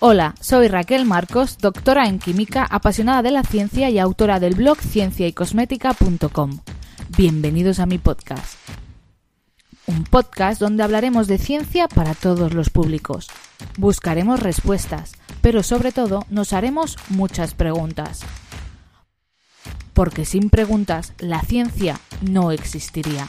[0.00, 4.78] Hola, soy Raquel Marcos, doctora en química, apasionada de la ciencia y autora del blog
[4.78, 6.60] cienciaycosmética.com.
[7.16, 8.54] Bienvenidos a mi podcast.
[9.88, 13.26] Un podcast donde hablaremos de ciencia para todos los públicos.
[13.76, 18.20] Buscaremos respuestas, pero sobre todo nos haremos muchas preguntas.
[19.94, 23.26] Porque sin preguntas la ciencia no existiría.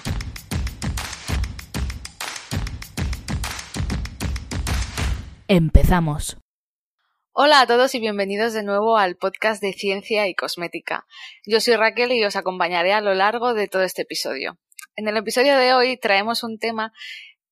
[5.47, 6.37] Empezamos.
[7.41, 11.07] Hola a todos y bienvenidos de nuevo al podcast de Ciencia y Cosmética.
[11.45, 14.59] Yo soy Raquel y os acompañaré a lo largo de todo este episodio.
[14.97, 16.91] En el episodio de hoy traemos un tema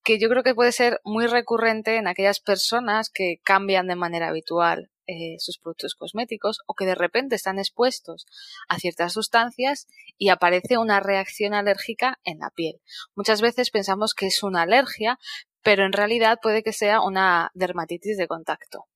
[0.04, 4.28] que yo creo que puede ser muy recurrente en aquellas personas que cambian de manera
[4.28, 8.26] habitual eh, sus productos cosméticos o que de repente están expuestos
[8.68, 12.82] a ciertas sustancias y aparece una reacción alérgica en la piel.
[13.16, 15.18] Muchas veces pensamos que es una alergia,
[15.64, 18.88] pero en realidad puede que sea una dermatitis de contacto.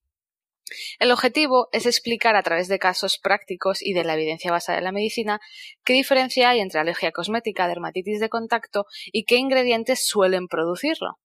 [0.98, 4.84] El objetivo es explicar a través de casos prácticos y de la evidencia basada en
[4.84, 5.40] la medicina
[5.84, 11.18] qué diferencia hay entre alergia cosmética, dermatitis de contacto y qué ingredientes suelen producirlo.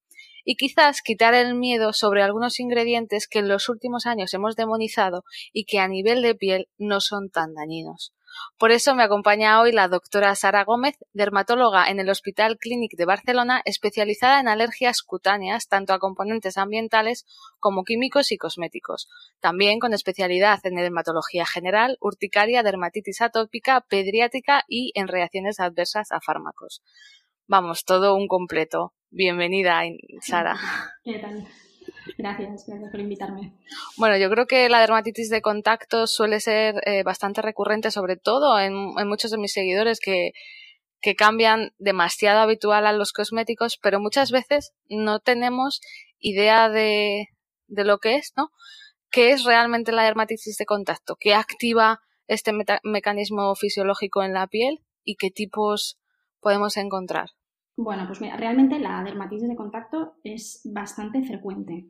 [0.43, 5.23] Y quizás quitar el miedo sobre algunos ingredientes que en los últimos años hemos demonizado
[5.51, 8.13] y que a nivel de piel no son tan dañinos.
[8.57, 13.05] Por eso me acompaña hoy la doctora Sara Gómez, dermatóloga en el Hospital Clínic de
[13.05, 17.25] Barcelona, especializada en alergias cutáneas, tanto a componentes ambientales
[17.59, 19.07] como químicos y cosméticos.
[19.39, 26.19] También con especialidad en dermatología general, urticaria, dermatitis atópica, pediátrica y en reacciones adversas a
[26.19, 26.81] fármacos.
[27.47, 28.93] Vamos, todo un completo.
[29.09, 29.81] Bienvenida,
[30.21, 30.57] Sara.
[31.03, 31.47] ¿Qué tal?
[32.17, 33.53] Gracias, gracias por invitarme.
[33.97, 38.59] Bueno, yo creo que la dermatitis de contacto suele ser eh, bastante recurrente, sobre todo
[38.59, 38.73] en,
[39.07, 40.31] muchos de mis seguidores que,
[41.01, 45.81] que cambian demasiado habitual a los cosméticos, pero muchas veces no tenemos
[46.19, 47.27] idea de,
[47.67, 48.49] de lo que es, ¿no?
[49.09, 51.15] ¿Qué es realmente la dermatitis de contacto?
[51.19, 52.51] ¿Qué activa este
[52.83, 55.97] mecanismo fisiológico en la piel y qué tipos
[56.41, 57.29] podemos encontrar?
[57.77, 61.87] Bueno, pues mira, realmente la dermatitis de contacto es bastante frecuente,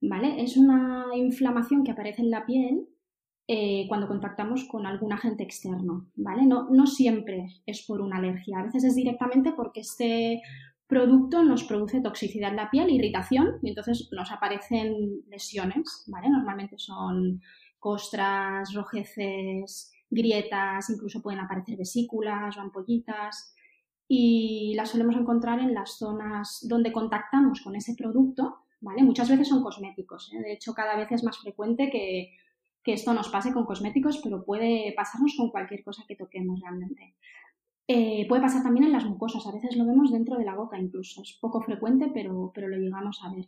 [0.00, 0.42] ¿vale?
[0.42, 2.88] Es una inflamación que aparece en la piel
[3.46, 6.44] eh, cuando contactamos con algún agente externo, ¿vale?
[6.44, 10.42] No, siempre es por una alergia, a veces es directamente porque este
[10.88, 16.30] producto nos produce toxicidad en la piel, irritación, y entonces nos aparecen lesiones, ¿vale?
[16.30, 17.40] Normalmente son
[17.78, 23.54] costras, rojeces, grietas, incluso pueden aparecer vesículas o ampollitas
[24.08, 29.02] y las solemos encontrar en las zonas donde contactamos con ese producto, ¿vale?
[29.02, 30.40] Muchas veces son cosméticos, ¿eh?
[30.40, 32.32] de hecho cada vez es más frecuente que,
[32.84, 37.16] esto nos pase con cosméticos, pero puede pasarnos con cualquier cosa que toquemos realmente.
[37.86, 40.78] Eh, puede pasar también en las mucosas, a veces lo vemos dentro de la boca
[40.78, 43.46] incluso, es poco frecuente, pero, pero lo llegamos a ver.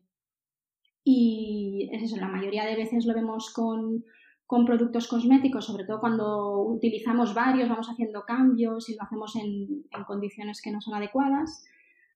[1.03, 4.05] Y es eso, la mayoría de veces lo vemos con,
[4.51, 9.85] con productos cosméticos, sobre todo cuando utilizamos varios, vamos haciendo cambios y lo hacemos en,
[10.09, 11.65] condiciones que no son adecuadas.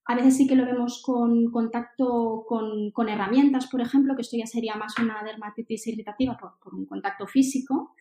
[0.06, 4.47] A veces sí que lo vemos con contacto con, herramientas, por ejemplo, que esto ya
[4.47, 7.94] sería más una dermatitis irritativa por, un contacto físico.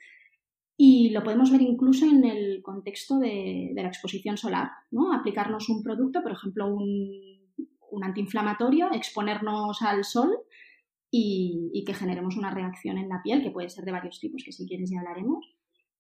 [0.76, 5.14] Y lo podemos ver incluso en el contexto de, la exposición solar, ¿no?
[5.14, 6.98] Aplicarnos un producto, por ejemplo, un,
[7.92, 10.40] un antiinflamatorio, exponernos al sol
[11.16, 14.52] y, que generemos una reacción en la piel, que puede ser de varios tipos, que
[14.52, 15.46] si quieres ya hablaremos.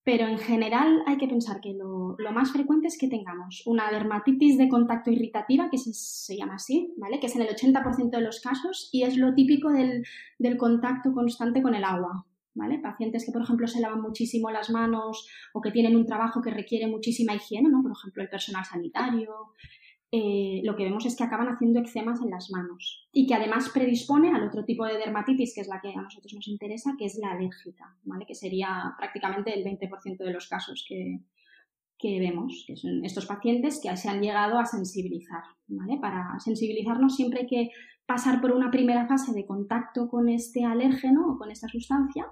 [0.03, 4.57] Pero en general hay que pensar que lo, más frecuente es que tengamos una dermatitis
[4.57, 7.19] de contacto irritativa, que se, llama así, ¿vale?
[7.19, 10.03] Que es en el 80% de los casos y es lo típico del,
[10.39, 12.79] del contacto constante con el agua, ¿vale?
[12.79, 16.49] Pacientes que, por ejemplo, se lavan muchísimo las manos o que tienen un trabajo que
[16.49, 17.83] requiere muchísima higiene, ¿no?
[17.83, 19.53] Por ejemplo, el personal sanitario,
[20.15, 23.69] eh, lo que vemos es que acaban haciendo eczemas en las manos y que además
[23.73, 27.05] predispone al otro tipo de dermatitis, que es la que a nosotros nos interesa, que
[27.05, 28.23] es la alérgica, ¿vale?
[28.27, 31.19] que sería prácticamente el 20% de los casos que,
[32.19, 35.41] vemos, que son estos pacientes que se han llegado a sensibilizar.
[35.65, 35.97] ¿vale?
[35.99, 37.69] Para sensibilizarnos siempre hay que
[38.05, 42.27] pasar por una primera fase de contacto con este alérgeno o con esta sustancia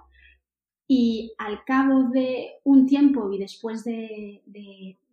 [0.94, 4.44] y al cabo de un tiempo y después de,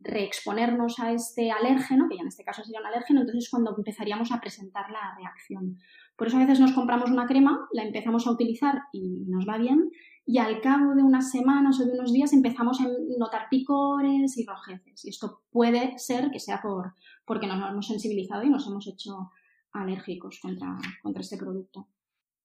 [0.00, 3.76] reexponernos a este alérgeno, que ya en este caso sería un alérgeno, entonces es cuando
[3.76, 5.78] empezaríamos a presentar la reacción.
[6.16, 9.56] Por eso a veces nos compramos una crema, la empezamos a utilizar y nos va
[9.56, 9.92] bien,
[10.26, 14.44] y al cabo de unas semanas o de unos días empezamos a notar picores y
[14.44, 15.04] rojeces.
[15.04, 16.94] Y esto puede ser que sea por,
[17.24, 19.30] porque nos hemos sensibilizado y nos hemos hecho
[19.72, 21.86] alérgicos contra, contra este producto.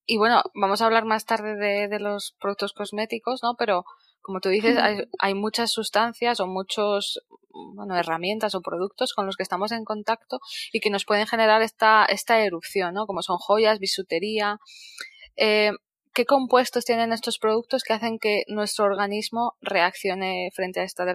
[0.06, 1.56] Y bueno, vamos a hablar más tarde
[1.88, 3.56] de, los productos cosméticos, ¿no?
[3.58, 3.86] Pero
[4.22, 9.44] como tú dices, hay, muchas sustancias o muchos, bueno, herramientas o productos con los que
[9.44, 10.40] estamos en contacto
[10.74, 13.06] y que nos pueden generar esta, esta erupción, ¿no?
[13.06, 14.60] Como son joyas, bisutería.
[15.38, 15.72] Eh,
[16.14, 21.06] ¿Qué compuestos tienen estos productos que hacen que nuestro organismo reaccione frente a esta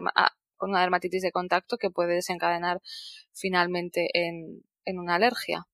[0.56, 2.80] con una dermatitis de contacto que puede desencadenar
[3.32, 5.66] finalmente en una alergia?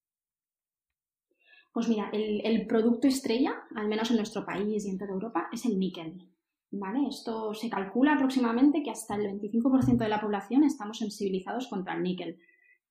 [1.74, 5.66] Pues mira, el, producto estrella, al menos en nuestro país y en toda Europa, es
[5.66, 6.30] el níquel.
[6.70, 7.08] ¿Vale?
[7.08, 12.04] Esto se calcula aproximadamente que hasta el 25% de la población estamos sensibilizados contra el
[12.04, 12.38] níquel.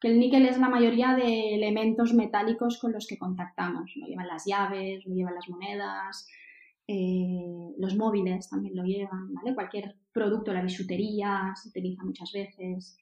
[0.01, 3.93] Que el níquel es la mayoría de elementos metálicos con los que contactamos.
[3.95, 6.27] Lo llevan las llaves, lo llevan las monedas,
[6.85, 9.55] eh, los móviles también lo llevan, ¿vale?
[9.55, 12.97] Cualquier producto, la bisutería se utiliza muchas veces.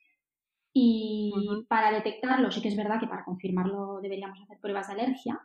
[0.74, 1.34] Y
[1.68, 5.42] para detectarlo, sí que es verdad que para confirmarlo deberíamos hacer pruebas de alergia,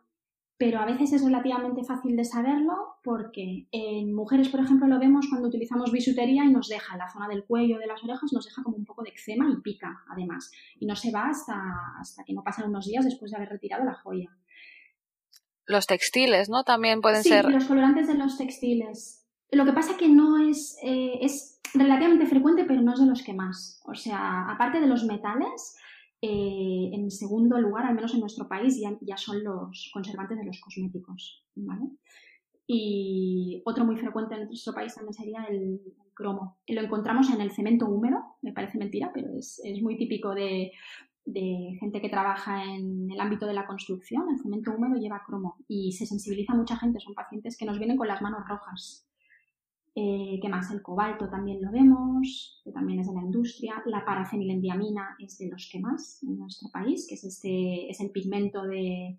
[0.59, 5.27] pero a veces es relativamente fácil de saberlo porque en mujeres, por ejemplo, lo vemos
[5.29, 8.47] cuando utilizamos bisutería y nos deja en la zona del cuello, de las orejas, nos
[8.47, 10.51] deja como un poco de eczema y pica, además.
[10.81, 11.55] Y no se va hasta,
[12.01, 14.35] hasta que no pasan unos días después de haber retirado la joya.
[15.67, 16.65] Los textiles, ¿no?
[16.65, 17.51] También pueden sí, ser.
[17.51, 19.27] los colorantes de los textiles.
[19.51, 23.23] Lo que pasa que no es, eh, es relativamente frecuente, pero no es de los
[23.23, 23.83] que más.
[23.85, 25.77] O sea, aparte de los metales,
[26.23, 30.61] eh, en segundo lugar, al menos en nuestro país, ya, son los conservantes de los
[30.61, 31.45] cosméticos.
[32.67, 35.81] Y otro muy frecuente en nuestro país también sería el,
[36.15, 36.57] cromo.
[36.67, 40.73] Lo encontramos en el cemento húmedo, me parece mentira, pero es, muy típico de,
[41.79, 44.31] gente que trabaja en el ámbito de la construcción.
[44.31, 47.01] El cemento húmedo lleva cromo y se sensibiliza mucha gente.
[47.01, 49.07] Son pacientes que nos vienen con las manos rojas
[49.99, 50.71] eh, ¿Qué más?
[50.71, 53.83] El cobalto también lo vemos, que también es de la industria.
[53.87, 58.11] La parafenilendiamina es de los que más en nuestro país, que es, este, es el
[58.11, 59.19] pigmento de,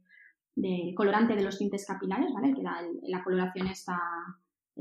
[0.95, 2.53] colorante de los tintes capilares, ¿vale?
[2.53, 3.99] Que la coloración está,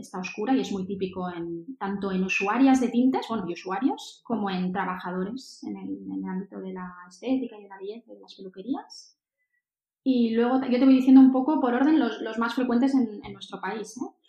[0.00, 4.20] está oscura y es muy típico en, tanto en usuarias de tintes, bueno, y usuarios,
[4.25, 8.20] como en trabajadores en el, ámbito de la estética y de la belleza y de
[8.20, 9.19] las peluquerías.
[10.02, 13.25] Y luego yo te voy diciendo un poco por orden los, los más frecuentes en,
[13.25, 13.96] en nuestro país.
[13.96, 14.25] ¿eh?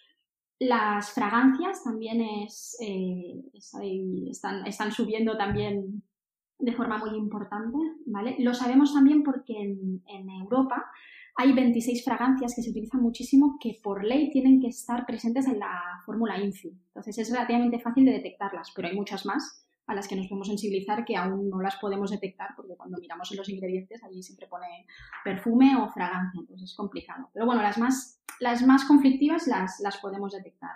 [0.59, 6.01] Las fragancias también es, eh, están, subiendo también
[6.57, 7.77] de forma muy importante,
[8.07, 8.35] ¿vale?
[8.39, 10.83] Lo sabemos también porque en, en, Europa
[11.35, 15.59] hay 26 fragancias que se utilizan muchísimo que por ley tienen que estar presentes en
[15.59, 16.69] la fórmula INFI.
[16.87, 20.47] Entonces es relativamente fácil de detectarlas, pero hay muchas más a las que nos podemos
[20.47, 24.47] sensibilizar que aún no las podemos detectar porque cuando miramos en los ingredientes allí siempre
[24.47, 24.85] pone
[25.23, 27.29] perfume o fragancia, entonces es complicado.
[27.33, 30.75] Pero bueno, las más, las más conflictivas las, las podemos detectar.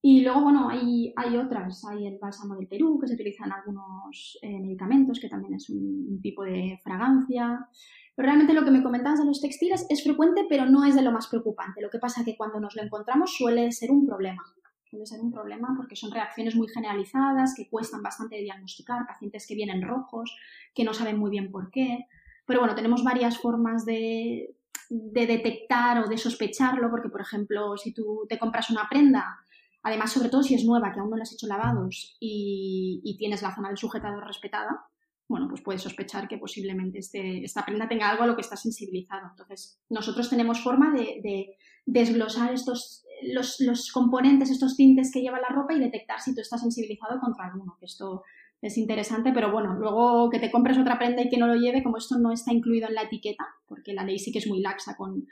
[0.00, 1.84] Y luego, bueno, hay, hay otras.
[1.84, 5.68] Hay el bálsamo del Perú, que se utiliza en algunos eh, medicamentos, que también es
[5.70, 7.68] un, tipo de fragancia.
[8.14, 11.02] Pero realmente lo que me comentabas de los textiles es frecuente, pero no es de
[11.02, 11.82] lo más preocupante.
[11.82, 14.42] Lo que pasa es que cuando nos lo encontramos suele ser un problema
[14.88, 19.46] suele ser un problema porque son reacciones muy generalizadas, que cuestan bastante de diagnosticar, pacientes
[19.46, 20.36] que vienen rojos,
[20.74, 22.06] que no saben muy bien por qué.
[22.46, 24.54] Pero bueno, tenemos varias formas de,
[24.88, 29.38] detectar o de sospecharlo, porque por ejemplo, si tú te compras una prenda,
[29.82, 33.42] además sobre todo si es nueva, que aún no la has hecho lavados y, tienes
[33.42, 34.86] la zona del sujetador respetada,
[35.28, 38.56] bueno, pues puedes sospechar que posiblemente este, esta prenda tenga algo a lo que está
[38.56, 39.28] sensibilizado.
[39.28, 41.54] Entonces, nosotros tenemos forma de
[41.84, 46.60] desglosar estos, los, componentes, estos tintes que lleva la ropa y detectar si tú estás
[46.60, 48.22] sensibilizado contra alguno, que esto
[48.60, 51.82] es interesante, pero bueno, luego que te compres otra prenda y que no lo lleve,
[51.82, 54.60] como esto no está incluido en la etiqueta, porque la ley sí que es muy
[54.60, 55.26] laxa con,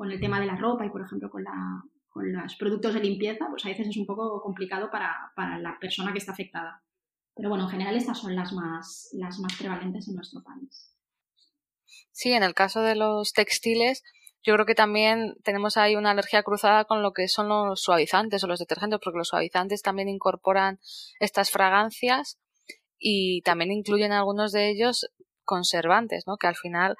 [0.00, 3.46] el tema de la ropa y, por ejemplo, con, la, con los productos de limpieza,
[3.50, 6.82] pues a veces es un poco complicado para, para la persona que está afectada.
[7.34, 10.90] Pero bueno, en general estas son las más, las más prevalentes en nuestro país.
[12.12, 14.02] Sí, en el caso de los textiles,
[14.42, 18.42] yo creo que también tenemos ahí una alergia cruzada con lo que son los suavizantes
[18.42, 20.78] o los detergentes, porque los suavizantes también incorporan
[21.18, 22.38] estas fragancias
[22.98, 25.10] y también incluyen algunos de ellos
[25.44, 26.36] conservantes, ¿no?
[26.36, 26.96] Que al final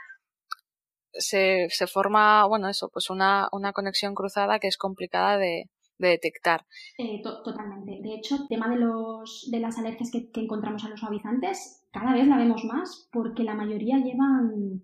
[1.12, 6.64] se, se forma, bueno, eso, pues una, una conexión cruzada que es complicada de, detectar.
[6.96, 8.00] Eh, totalmente.
[8.02, 11.86] De hecho, el tema de, los, de las alergias que, que, encontramos a los suavizantes,
[11.92, 14.82] cada vez la vemos más porque la mayoría llevan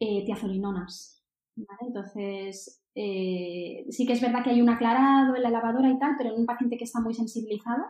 [0.00, 1.23] eh, tiazolinonas.
[1.80, 6.14] Entonces, Eh, sí que es verdad que hay un aclarado en la lavadora y tal,
[6.16, 7.82] pero en un paciente que está muy sensibilizado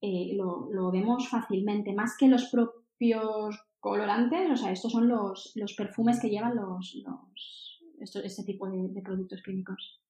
[0.00, 5.74] eh, lo, vemos fácilmente, más que los propios colorantes, o sea, estos son los, los
[5.74, 10.00] perfumes que llevan los, los este tipo de productos clínicos.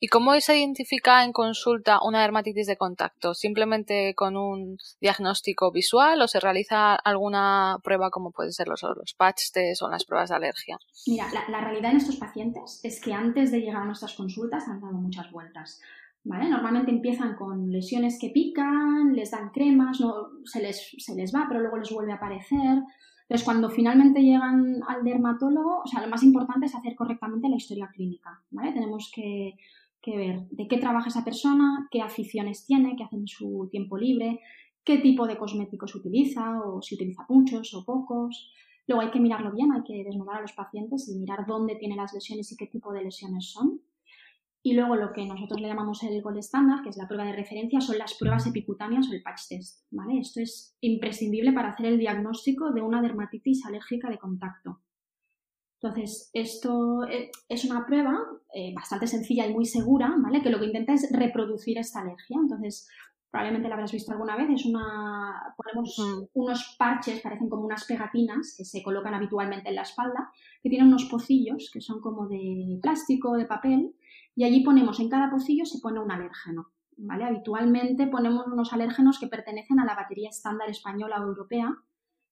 [0.00, 3.34] ¿Y cómo se identifica en consulta una dermatitis de contacto?
[3.34, 9.14] ¿Simplemente con un diagnóstico visual o se realiza alguna prueba como pueden ser los, los
[9.14, 10.78] patch test o las pruebas de alergia?
[11.06, 14.80] Mira, la, realidad en estos pacientes es que antes de llegar a nuestras consultas han
[14.80, 15.80] dado muchas vueltas.
[16.24, 16.48] ¿Vale?
[16.48, 21.46] Normalmente empiezan con lesiones que pican, les dan cremas, no, se, les, se les va,
[21.48, 22.82] pero luego les vuelve a aparecer.
[23.28, 27.56] Entonces, cuando finalmente llegan al dermatólogo, o sea, lo más importante es hacer correctamente la
[27.56, 28.72] historia clínica, ¿vale?
[28.72, 29.56] Tenemos que
[30.00, 33.98] que ver de qué trabaja esa persona, qué aficiones tiene, qué hace en su tiempo
[33.98, 34.40] libre,
[34.84, 38.50] qué tipo de cosméticos utiliza o si utiliza muchos o pocos.
[38.86, 41.96] Luego hay que mirarlo bien, hay que desnudar a los pacientes y mirar dónde tiene
[41.96, 43.80] las lesiones y qué tipo de lesiones son.
[44.68, 47.32] Y luego lo que nosotros le llamamos el gold estándar, que es la prueba de
[47.32, 49.86] referencia, son las pruebas epicutáneas o el patch test.
[49.90, 50.20] ¿vale?
[50.20, 54.82] Esto es imprescindible para hacer el diagnóstico de una dermatitis alérgica de contacto.
[55.80, 58.18] Entonces, esto eh, es una prueba
[58.52, 60.42] eh, bastante sencilla y muy segura, ¿vale?
[60.42, 62.36] Que lo que intenta es reproducir esta alergia.
[62.38, 62.86] Entonces,
[63.30, 68.54] probablemente la habrás visto alguna vez, es una, ponemos unos parches, parecen como unas pegatinas
[68.56, 70.30] que se colocan habitualmente en la espalda,
[70.62, 73.94] que tienen unos pocillos que son como de plástico, de papel,
[74.38, 76.70] y allí ponemos, en cada pocillo se pone un alérgeno.
[76.96, 77.24] ¿Vale?
[77.24, 81.76] Habitualmente ponemos unos alérgenos que pertenecen a la batería estándar española o europea,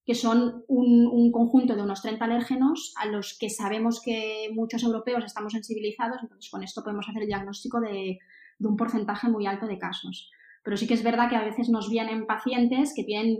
[0.04, 5.24] que son un, conjunto de unos 30 alérgenos a los que sabemos que muchos europeos
[5.24, 8.20] estamos sensibilizados, entonces con esto podemos hacer el diagnóstico de,
[8.60, 10.30] un porcentaje muy alto de casos.
[10.62, 13.38] Pero sí que es verdad que a veces nos vienen pacientes que tienen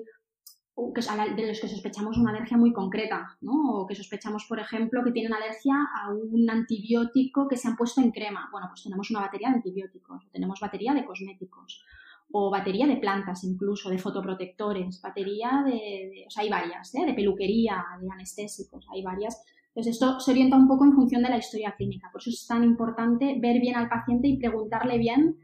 [0.77, 3.81] de los que sospechamos una alergia muy concreta, ¿no?
[3.81, 8.03] O que sospechamos, por ejemplo, que tienen alergia a un antibiótico que se han puesto
[8.03, 8.49] en crema.
[8.53, 11.83] Bueno, pues tenemos una batería de antibióticos, tenemos batería de cosméticos,
[12.31, 17.07] o batería de plantas incluso, de fotoprotectores, batería de, o sea, hay varias, ¿eh?
[17.07, 19.43] de peluquería, de anestésicos, hay varias.
[19.69, 22.47] Entonces esto se orienta un poco en función de la historia clínica, por eso es
[22.47, 25.37] tan importante ver bien al paciente y preguntarle bien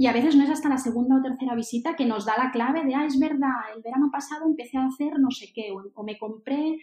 [0.00, 2.50] y a veces no es hasta la segunda o tercera visita que nos da la
[2.50, 6.02] clave de, ah, es verdad, el verano pasado empecé a hacer no sé qué, o,
[6.02, 6.78] me compré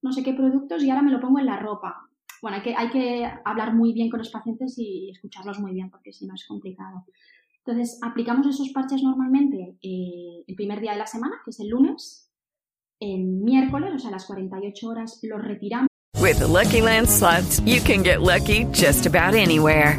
[0.00, 2.08] no sé qué productos y ahora me lo pongo en la ropa.
[2.40, 5.90] Bueno, hay que, hay que hablar muy bien con los pacientes y escucharlos muy bien,
[5.90, 7.04] porque si no es complicado.
[7.58, 11.68] Entonces, aplicamos esos parches normalmente eh, el primer día de la semana, que es el
[11.68, 12.32] lunes.
[12.98, 15.88] El miércoles, o sea, a las 48 horas, los retiramos.
[16.18, 19.98] With the Lucky Land slots, you can get lucky just about anywhere.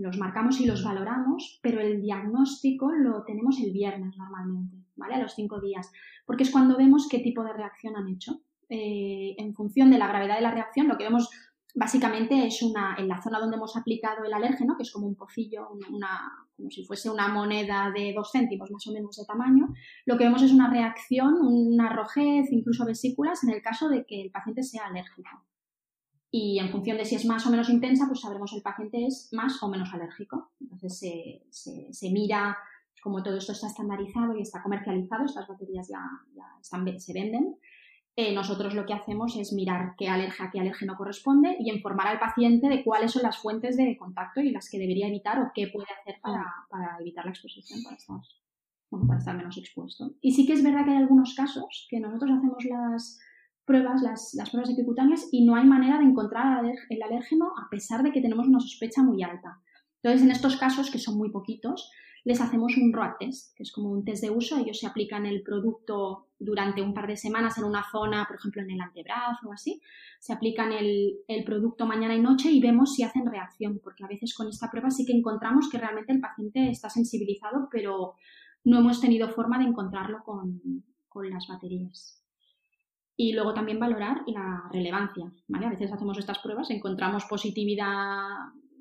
[0.00, 5.14] Los marcamos y los valoramos, pero el diagnóstico lo tenemos el viernes normalmente, ¿vale?
[5.14, 5.92] A los cinco días.
[6.24, 8.40] Porque es cuando vemos qué tipo de reacción han hecho.
[8.70, 11.28] Eh, en función de la gravedad de la reacción, lo que vemos
[11.74, 15.16] básicamente es una, en la zona donde hemos aplicado el alérgeno, que es como un
[15.16, 19.68] pocillo, una, como si fuese una moneda de dos céntimos más o menos de tamaño,
[20.06, 24.22] lo que vemos es una reacción, una rojez, incluso vesículas, en el caso de que
[24.22, 25.44] el paciente sea alérgico.
[26.30, 29.04] Y en función de si es más o menos intensa, pues sabremos si el paciente
[29.06, 30.52] es más o menos alérgico.
[30.60, 32.56] Entonces se, se, mira,
[33.02, 36.02] como todo esto está estandarizado y está comercializado, estas baterías ya,
[36.34, 37.56] ya están, se venden,
[38.16, 42.18] eh, nosotros lo que hacemos es mirar qué alergia, qué alérgeno corresponde y informar al
[42.18, 45.68] paciente de cuáles son las fuentes de contacto y las que debería evitar o qué
[45.68, 47.00] puede hacer para, mm.
[47.00, 48.16] evitar la exposición, para estar,
[48.90, 50.12] para estar menos expuesto.
[50.20, 53.20] Y sí que es verdad que hay algunos casos que nosotros hacemos las
[53.70, 58.02] pruebas, las, las pruebas epicutáneas y no hay manera de encontrar el alérgeno a pesar
[58.02, 59.60] de que tenemos una sospecha muy alta.
[60.02, 61.88] Entonces, en estos casos, que son muy poquitos,
[62.24, 64.58] les hacemos un ROAD test, que es como un test de uso.
[64.58, 68.60] Ellos se aplican el producto durante un par de semanas en una zona, por ejemplo,
[68.60, 69.80] en el antebrazo o así.
[70.18, 74.08] Se aplican el, el producto mañana y noche y vemos si hacen reacción, porque a
[74.08, 78.14] veces con esta prueba sí que encontramos que realmente el paciente está sensibilizado, pero
[78.64, 80.60] no hemos tenido forma de encontrarlo con,
[81.08, 82.20] con las baterías.
[83.22, 85.66] Y luego también valorar la relevancia, ¿vale?
[85.66, 88.16] A veces hacemos estas pruebas, encontramos positividad,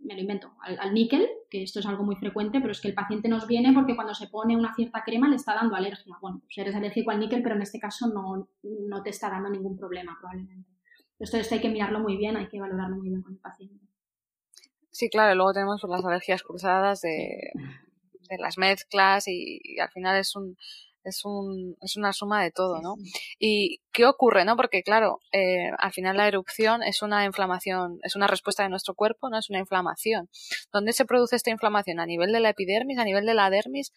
[0.01, 2.93] me lo invento, al, níquel, que esto es algo muy frecuente, pero es que el
[2.93, 6.15] paciente nos viene porque cuando se pone una cierta crema le está dando alergia.
[6.21, 9.49] Bueno, pues eres alérgico al níquel, pero en este caso no, no te está dando
[9.49, 10.69] ningún problema probablemente.
[11.19, 13.83] Esto, esto hay que mirarlo muy bien, hay que valorarlo muy bien con el paciente.
[14.89, 17.51] Sí, claro, luego tenemos las alergias cruzadas de,
[18.29, 20.55] de las mezclas y, al final es un,
[21.03, 22.95] es, un, es una suma de todo, ¿no?
[23.39, 24.55] ¿Y qué ocurre, no?
[24.55, 28.95] Porque, claro, eh, al final la erupción es una inflamación, es una respuesta de nuestro
[28.95, 29.37] cuerpo, ¿no?
[29.37, 30.29] Es una inflamación.
[30.71, 31.99] ¿Dónde se produce esta inflamación?
[31.99, 33.93] ¿A nivel de la epidermis, a nivel de la dermis?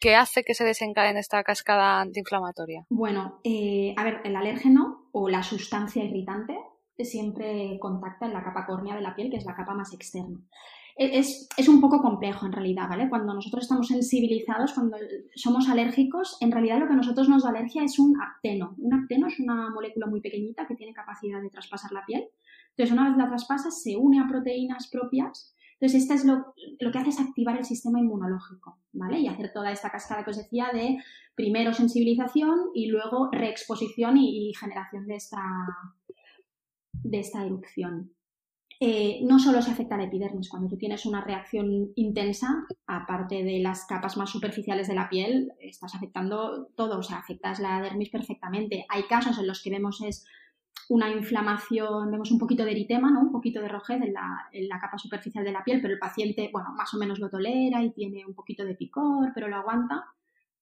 [0.00, 2.86] ¿Qué hace que se desencadene esta cascada antiinflamatoria?
[2.88, 6.56] Bueno, eh, a ver, el alérgeno o la sustancia irritante
[7.04, 10.40] siempre contacta en la capa córnea de la piel, que es la capa más externa
[10.98, 13.08] es, es, un poco complejo en realidad, ¿vale?
[13.08, 14.96] Cuando nosotros estamos sensibilizados, cuando
[15.36, 18.74] somos alérgicos, en realidad lo que a nosotros nos da alergia es un apteno.
[18.78, 22.28] Un apteno es una molécula muy pequeñita que tiene capacidad de traspasar la piel.
[22.70, 25.54] Entonces, una vez la traspasas, se une a proteínas propias.
[25.74, 29.20] Entonces, esta es lo, lo que hace es activar el sistema inmunológico, ¿vale?
[29.20, 30.98] Y hacer toda esta cascada que os decía de
[31.36, 35.40] primero sensibilización y luego reexposición y, y generación de esta,
[36.92, 38.17] de esta erupción.
[38.80, 43.58] Eh, no solo se afecta la epidermis, cuando tú tienes una reacción intensa, aparte de
[43.58, 48.10] las capas más superficiales de la piel, estás afectando todo, o sea, afectas la dermis
[48.10, 48.86] perfectamente.
[48.88, 50.24] Hay casos en los que vemos es
[50.88, 53.20] una inflamación, vemos un poquito de eritema, ¿no?
[53.20, 55.98] un poquito de rojez en la, en la capa superficial de la piel, pero el
[55.98, 59.56] paciente, bueno, más o menos lo tolera y tiene un poquito de picor, pero lo
[59.56, 60.06] aguanta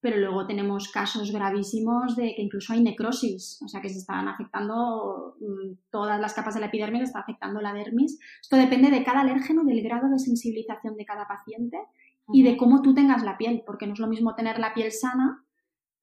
[0.06, 4.28] pero luego tenemos casos gravísimos de que incluso hay necrosis, o sea que se están
[4.28, 8.16] afectando mm, todas las capas de la epidermis, está afectando la dermis.
[8.40, 11.78] Esto depende de cada alérgeno, del grado de sensibilización de cada paciente
[12.32, 14.92] y de cómo tú tengas la piel, porque no es lo mismo tener la piel
[14.92, 15.44] sana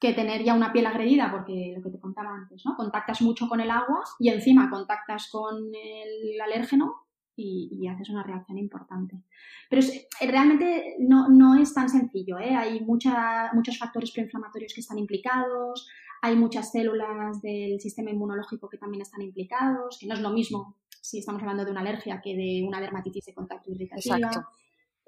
[0.01, 2.75] que tener ya una piel agredida, porque lo que te contaba antes, ¿no?
[2.75, 8.57] Contactas mucho con el agua y encima contactas con el alérgeno y, haces una reacción
[8.57, 9.21] importante.
[9.69, 12.39] Pero eh, realmente no, no, es tan sencillo.
[12.39, 12.55] ¿eh?
[12.55, 15.87] Hay mucha, muchos factores preinflamatorios que están implicados,
[16.21, 20.77] hay muchas células del sistema inmunológico que también están implicados, que no es lo mismo
[21.01, 24.17] si estamos hablando de una alergia que de una dermatitis de contacto irritativa.
[24.17, 24.47] Exacto.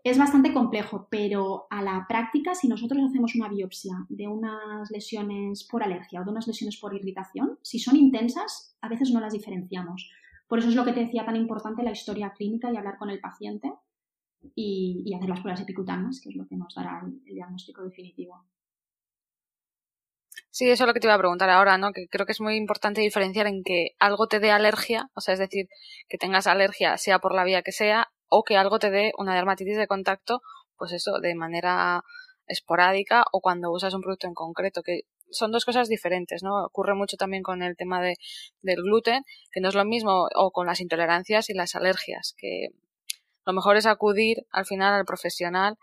[0.04, 5.64] Es bastante complejo, pero a la práctica, si nosotros hacemos una biopsia de unas lesiones
[5.64, 9.34] por alergia o de unas lesiones por irritación, si son intensas, a veces no las
[9.34, 10.12] diferenciamos
[10.48, 13.10] por eso es lo que te decía tan importante la historia clínica y hablar con
[13.10, 13.74] el paciente
[14.54, 18.46] y, hacer las pruebas epicutanas, que es lo que nos dará el, diagnóstico definitivo.
[20.52, 21.92] Sí, eso es lo que te iba a preguntar ahora, ¿no?
[21.92, 25.34] Que creo que es muy importante diferenciar en que algo te dé alergia, o sea,
[25.34, 25.68] es decir,
[26.08, 29.36] que tengas alergia sea por la vía que sea, o que algo te dé una
[29.36, 30.42] dermatitis de contacto,
[30.78, 32.04] pues eso, de manera
[32.48, 36.66] esporádica o cuando usas un producto en concreto, que son dos cosas diferentes, ¿no?
[36.66, 38.16] Ocurre mucho también con el tema de,
[38.62, 42.70] del gluten, que no es lo mismo, o con las intolerancias y las alergias, que
[43.46, 45.78] lo mejor es acudir al final al profesional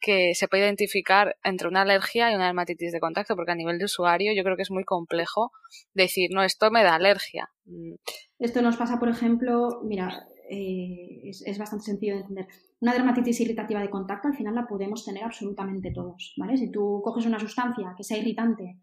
[0.00, 3.78] que se puede identificar entre una alergia y una dermatitis de contacto, porque a nivel
[3.78, 5.52] de usuario yo creo que es muy complejo
[5.94, 7.50] decir, no, esto me da alergia.
[7.64, 7.94] Mm.
[8.38, 12.46] Esto nos pasa, por ejemplo, mira, eh, es, bastante sencillo de entender.
[12.80, 16.56] Una dermatitis irritativa de contacto al final la podemos tener absolutamente todos, ¿vale?
[16.56, 18.78] Si tú coges una sustancia que sea irritante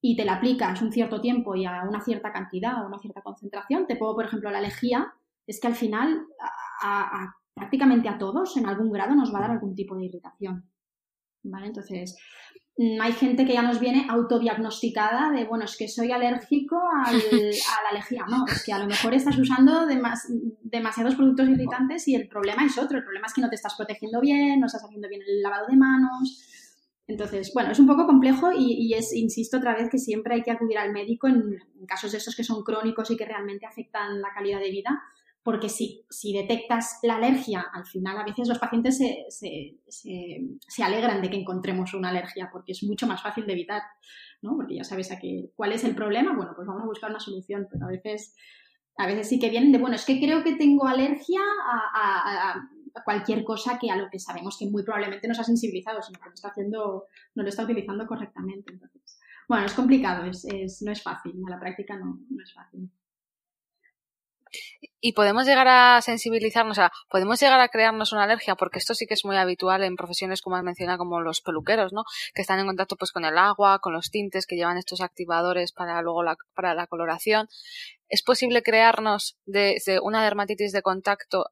[0.00, 3.22] y te la aplicas un cierto tiempo y a una cierta cantidad o una cierta
[3.22, 5.12] concentración, te puedo, por ejemplo, la lejía,
[5.46, 6.26] es que al final
[7.54, 10.70] prácticamente a todos en algún grado nos va a dar algún tipo de irritación,
[11.42, 11.66] ¿vale?
[11.66, 12.18] Entonces,
[12.76, 17.88] hay gente que ya nos viene autodiagnosticada de, bueno, es que soy alérgico a la
[17.90, 18.24] alergia.
[18.28, 19.86] No, es que a lo mejor estás usando
[20.62, 22.98] demasiados productos irritantes y el problema es otro.
[22.98, 25.66] El problema es que no te estás protegiendo bien, no estás haciendo bien el lavado
[25.68, 26.50] de manos.
[27.06, 30.50] Entonces, bueno, es un poco complejo y, es, insisto otra vez, que siempre hay que
[30.50, 31.42] acudir al médico en,
[31.78, 35.02] en casos de estos que son crónicos y que realmente afectan la calidad de vida
[35.44, 39.76] porque si, si detectas la alergia, al final a veces los pacientes se, se,
[40.58, 43.82] se, alegran de que encontremos una alergia porque es mucho más fácil de evitar,
[44.40, 44.56] ¿no?
[44.56, 47.20] Porque ya sabes a qué, cuál es el problema, bueno, pues vamos a buscar una
[47.20, 48.34] solución, pero a veces,
[48.96, 52.62] a veces sí que vienen de, bueno, es que creo que tengo alergia a,
[53.04, 56.28] cualquier cosa que a lo que sabemos que muy probablemente nos ha sensibilizado, sino que
[56.28, 57.04] lo está haciendo,
[57.34, 58.72] no lo está utilizando correctamente.
[58.72, 62.54] Entonces, bueno, es complicado, es, es, no es fácil, a la práctica no, no es
[62.54, 62.88] fácil.
[65.00, 68.94] Y podemos llegar a sensibilizarnos, o sea, podemos llegar a crearnos una alergia, porque esto
[68.94, 72.04] sí que es muy habitual en profesiones como has mencionado, como los peluqueros, ¿no?
[72.34, 75.72] Que están en contacto pues con el agua, con los tintes, que llevan estos activadores
[75.72, 77.48] para luego la, para la coloración.
[78.08, 81.46] ¿Es posible crearnos desde una dermatitis de contacto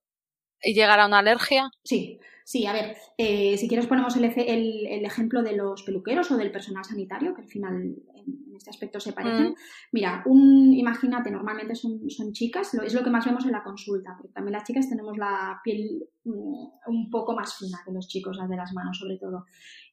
[0.62, 1.70] y llegar a una alergia?
[1.84, 6.36] Sí, sí, a ver, eh, si quieres ponemos el, el, ejemplo de los peluqueros o
[6.36, 9.50] del personal sanitario, que al final en este aspecto se parecen.
[9.50, 9.54] Mm.
[9.92, 14.14] Mira, un, imagínate, normalmente son, son chicas, es lo que más vemos en la consulta,
[14.16, 18.36] porque también las chicas tenemos la piel mm, un poco más fina que los chicos,
[18.36, 19.46] las de las manos sobre todo.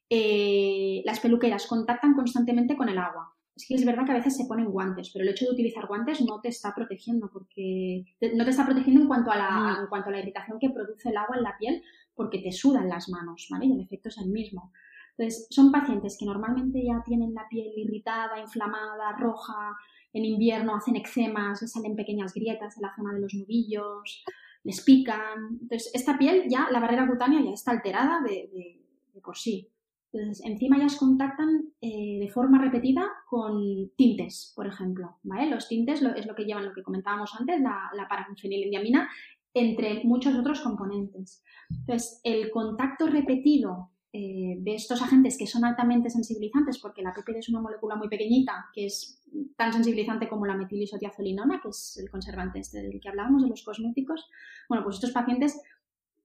[0.08, 3.32] Eh, las peluqueras contactan constantemente con el agua.
[3.54, 5.86] Es que es verdad que a veces se ponen guantes, pero el hecho de utilizar
[5.86, 9.82] guantes no te está protegiendo porque no te está protegiendo en cuanto a la, mm.
[9.82, 11.82] en cuanto a la irritación que produce el agua en la piel
[12.14, 13.66] porque te sudan las manos, ¿vale?
[13.66, 14.72] Y el efecto es el mismo.
[15.16, 19.76] Entonces, son pacientes que normalmente ya tienen la piel irritada, inflamada, roja,
[20.12, 24.24] en invierno hacen eczemas, les salen pequeñas grietas en la zona de los nubillos,
[24.64, 25.58] les pican.
[25.62, 28.80] Entonces, esta piel ya, la barrera cutánea ya está alterada de,
[29.22, 29.68] por sí.
[30.12, 35.18] Entonces, encima ellas contactan eh, de forma repetida con tintes, por ejemplo.
[35.22, 35.48] ¿vale?
[35.48, 39.08] Los tintes es lo que llevan, lo que comentábamos antes, la, la parafenilindiamina,
[39.54, 41.44] entre muchos otros componentes.
[41.70, 47.38] Entonces, el contacto repetido eh, de estos agentes que son altamente sensibilizantes, porque la PPD
[47.38, 49.22] es una molécula muy pequeñita que es
[49.56, 53.62] tan sensibilizante como la metilisotiazolinona, que es el conservante este del que hablábamos de los
[53.62, 54.28] cosméticos,
[54.68, 55.60] bueno, pues estos pacientes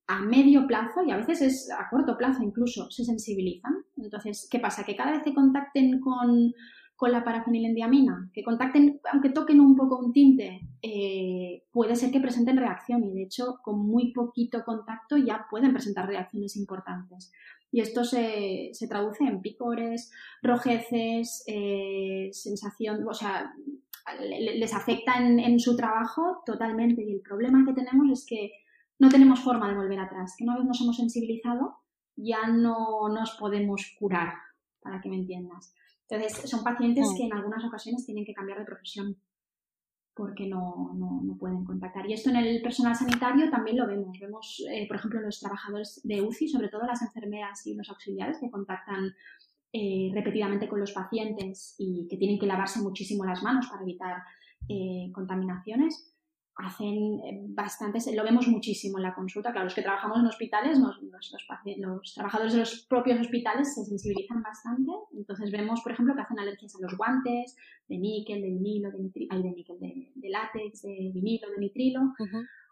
[0.07, 3.73] a medio plazo y a veces es a corto plazo incluso se sensibilizan.
[3.97, 4.83] Entonces, ¿qué pasa?
[4.83, 6.53] Que cada vez que contacten con
[6.95, 12.21] con la parafenilendiamina, que contacten, aunque toquen un poco un tinte, eh, puede ser que
[12.21, 17.31] presenten reacción y de hecho con muy poquito contacto ya pueden presentar reacciones importantes.
[17.75, 20.09] Y esto se, traduce en picores,
[20.41, 23.53] rojeces, eh, sensación, o sea,
[24.17, 27.03] les afecta en, en, su trabajo totalmente.
[27.03, 28.51] Y el problema que tenemos es que
[28.97, 31.75] no tenemos forma de volver atrás, que una vez nos hemos sensibilizado
[32.15, 34.35] ya no nos podemos curar,
[34.79, 35.75] para que me entiendas.
[36.07, 37.17] Entonces, son pacientes mm.
[37.17, 39.17] que en algunas ocasiones tienen que cambiar de profesión
[40.15, 42.09] porque no, no, pueden contactar.
[42.09, 44.17] Y esto en el personal sanitario también lo vemos.
[44.19, 48.37] Vemos, eh, por ejemplo, los trabajadores de UCI, sobre todo las enfermeras y los auxiliares
[48.39, 49.13] que contactan
[49.73, 54.23] eh, repetidamente con los pacientes y que tienen que lavarse muchísimo las manos para evitar
[54.69, 56.14] eh, contaminaciones
[56.57, 60.79] hacen eh, bastantes, lo vemos muchísimo en la consulta, claro, los que trabajamos en hospitales,
[60.79, 66.21] los, los, trabajadores de los propios hospitales se sensibilizan bastante, entonces vemos, por ejemplo, que
[66.21, 70.81] hacen alergias a los guantes, de níquel, de vinilo, de, nitrilo, de níquel, de, látex,
[70.83, 72.13] de vinilo, de nitrilo,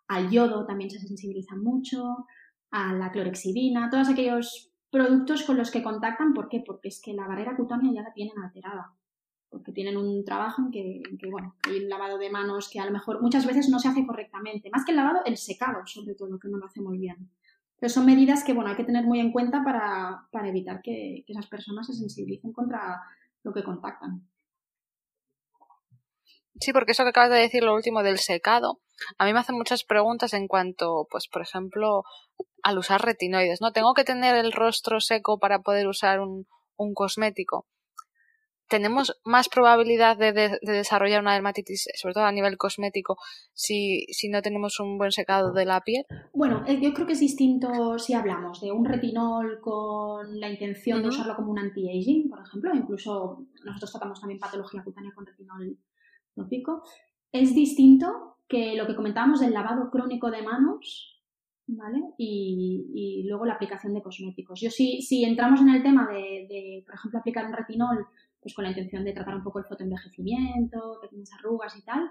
[0.08, 2.26] al yodo también se sensibilizan mucho,
[2.72, 6.64] a la clorexidina, todos aquellos productos con los que contactan, ¿por qué?
[6.66, 8.94] Porque es que la barrera cutánea ya la tienen alterada
[9.54, 12.92] porque tienen un trabajo en que, bueno, hay un lavado de manos que a lo
[12.92, 14.72] mejor muchas veces no se hace correctamente.
[14.72, 17.30] Más que el lavado, el secado, sobre todo, que no lo hace muy bien.
[17.80, 21.46] Pero son medidas que, bueno, hay que tener muy en cuenta para, evitar que, esas
[21.46, 23.00] personas se sensibilicen contra
[23.44, 24.28] lo que contactan.
[26.60, 28.80] Sí, porque eso que acabas de decir, lo último del secado,
[29.20, 32.04] a mí me hacen muchas preguntas en cuanto, pues, por ejemplo,
[32.64, 33.72] al usar retinoides, ¿no?
[33.72, 37.68] ¿Tengo que tener el rostro seco para poder usar un, un cosmético?
[38.74, 43.18] Tenemos más probabilidad de, desarrollar una dermatitis, sobre todo a nivel cosmético,
[43.54, 46.06] si, no tenemos un buen secado de la piel?
[46.34, 51.04] Bueno, eh, yo creo que es distinto si hablamos de un retinol con la intención
[51.04, 55.78] de usarlo como un anti-aging, por ejemplo, incluso nosotros tratamos también patología cutánea con retinol
[56.34, 56.82] tópico.
[57.32, 61.22] Es distinto que lo que comentábamos del lavado crónico de manos,
[61.68, 62.02] ¿vale?
[62.18, 64.60] Y, luego la aplicación de cosméticos.
[64.60, 68.08] Yo si, si entramos en el tema de, de, por ejemplo, aplicar un retinol
[68.44, 72.10] pues con la intención de tratar un poco el fotoenvejecimiento, pequeñas arrugas y tal,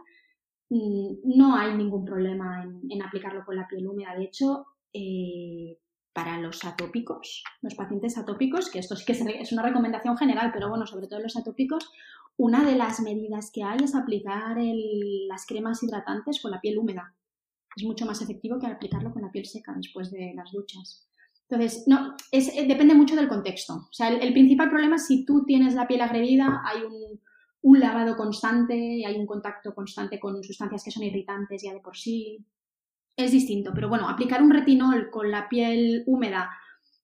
[0.70, 4.16] mm, no hay ningún problema en, aplicarlo con la piel húmeda.
[4.16, 5.78] De hecho, eh,
[6.12, 10.68] para los atópicos, los pacientes atópicos, que esto sí que es una recomendación general, pero
[10.68, 11.90] bueno, sobre todo los atópicos,
[12.36, 14.56] una de las medidas que hay es aplicar
[15.28, 17.14] las cremas hidratantes con la piel húmeda.
[17.76, 21.08] Es mucho más efectivo que aplicarlo con la piel seca después de las duchas.
[21.52, 23.74] Entonces, no, es, eh, depende mucho del contexto.
[23.74, 26.80] O sea, el, principal problema es si tú tienes la piel agredida, hay
[27.62, 31.94] un, lavado constante, hay un contacto constante con sustancias que son irritantes ya de por
[31.94, 32.42] sí.
[33.14, 36.50] Es distinto, pero bueno, aplicar un retinol con la piel húmeda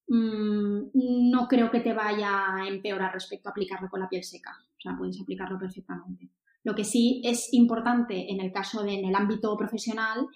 [0.08, 4.56] mm, no creo que te vaya a empeorar respecto a aplicarlo con la piel seca.
[4.78, 6.30] O sea, puedes aplicarlo perfectamente.
[6.64, 10.26] Lo que sí es importante en el caso de en el ámbito profesional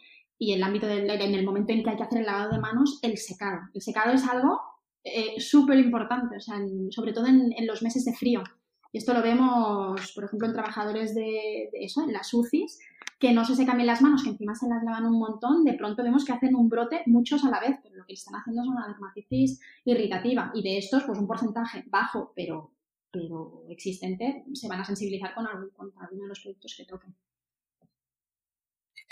[0.43, 2.51] y en el ámbito del, en el momento en que hay que hacer el lavado
[2.51, 3.61] de manos, el secado.
[3.73, 4.61] El secado es algo
[5.05, 6.57] eh, súper importante, o sea,
[6.91, 8.43] sobre todo en, los meses de frío.
[8.91, 12.81] Y esto lo vemos, por ejemplo, en trabajadores de, eso, en las UCIs,
[13.21, 15.75] que no se secan bien las manos, que encima se las lavan un montón, de
[15.75, 18.63] pronto vemos que hacen un brote muchos a la vez, pero lo que están haciendo
[18.63, 22.73] es una dermatitis irritativa y de estos, pues un porcentaje bajo, pero,
[23.13, 27.15] pero existente, se van a sensibilizar con, algún, con alguno de los productos que toquen.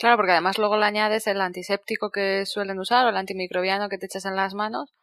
[0.01, 3.99] Claro, porque además luego le añades el antiséptico que suelen usar o el antimicrobiano que
[3.99, 4.95] te echas en las manos.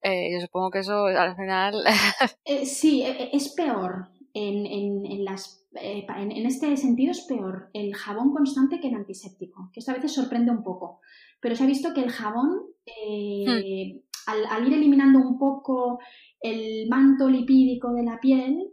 [0.00, 1.82] Eh, yo supongo que eso al final.
[2.44, 4.10] Eh, sí, e, e, es peor.
[4.32, 9.70] En, en, las, eh, en, este sentido es peor el jabón constante que el antiséptico,
[9.72, 11.00] que esto a veces sorprende un poco.
[11.40, 13.98] Pero se ha visto que el jabón, hmm.
[14.26, 15.98] al, al, ir eliminando un poco
[16.40, 18.70] el manto lipídico de la piel,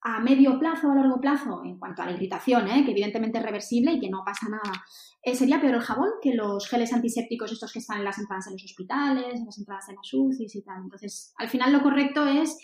[0.00, 2.84] a medio plazo o a largo plazo, en cuanto a la irritación, ¿eh?
[2.84, 4.84] que evidentemente es reversible y que no pasa nada,
[5.22, 8.46] eh, sería peor el jabón que los geles antisépticos estos que están en las entradas
[8.46, 10.82] en los hospitales, en las entradas en las UCIs y tal.
[10.82, 12.58] Entonces, al final lo correcto es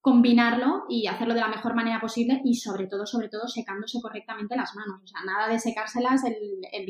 [0.00, 4.56] combinarlo y hacerlo de la mejor manera posible y sobre todo, sobre todo, secándose correctamente
[4.56, 5.02] las manos.
[5.02, 6.22] O sea, nada de secárselas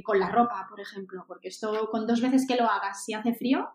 [0.05, 3.35] con la ropa, por ejemplo, porque esto con dos veces que lo hagas, si hace
[3.35, 3.69] frío,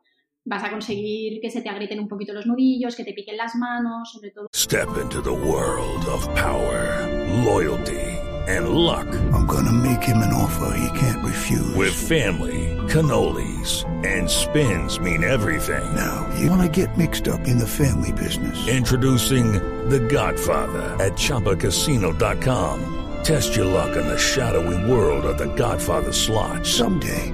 [0.46, 3.56] vas a conseguir que se te agrieten un poquito los nudillos, que te piquen las
[3.56, 4.48] manos, sobre todo.
[4.54, 7.08] Step into the world of power,
[7.46, 8.14] loyalty
[8.48, 9.08] and luck.
[9.34, 11.76] I'm gonna make him an offer he can't refuse.
[11.76, 15.96] With family, cannolis and spins mean everything.
[15.96, 18.68] Now, you wanna get mixed up in the family business.
[18.68, 19.54] Introducing
[19.90, 22.90] The Godfather at chapacasino.com.
[23.24, 26.66] Test your luck in the shadowy world of The Godfather slot.
[26.66, 27.34] Someday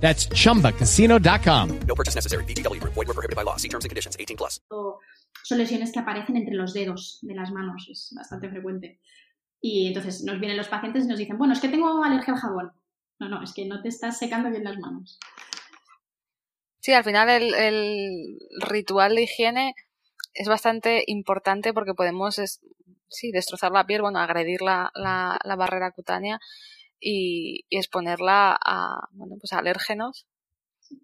[0.00, 1.80] That's chumbacasino.com.
[1.86, 2.44] No purchase necessary.
[2.44, 2.80] BGW.
[2.82, 3.56] Void were prohibited by law.
[3.56, 4.60] See terms and conditions 18 plus.
[5.42, 7.86] Son lesiones que aparecen entre los dedos de las manos.
[7.90, 9.00] Es bastante frecuente.
[9.60, 12.40] Y entonces nos vienen los pacientes y nos dicen, bueno, es que tengo alergia al
[12.40, 12.72] jabón.
[13.18, 15.18] No, no, es que no te estás secando bien las manos.
[16.80, 19.74] Sí, al final el, el ritual de higiene
[20.34, 22.40] es bastante importante porque podemos
[23.08, 26.38] sí, destrozar la piel, bueno, agredir la, la, la barrera cutánea
[27.00, 30.26] y, y, exponerla a, bueno, pues a alérgenos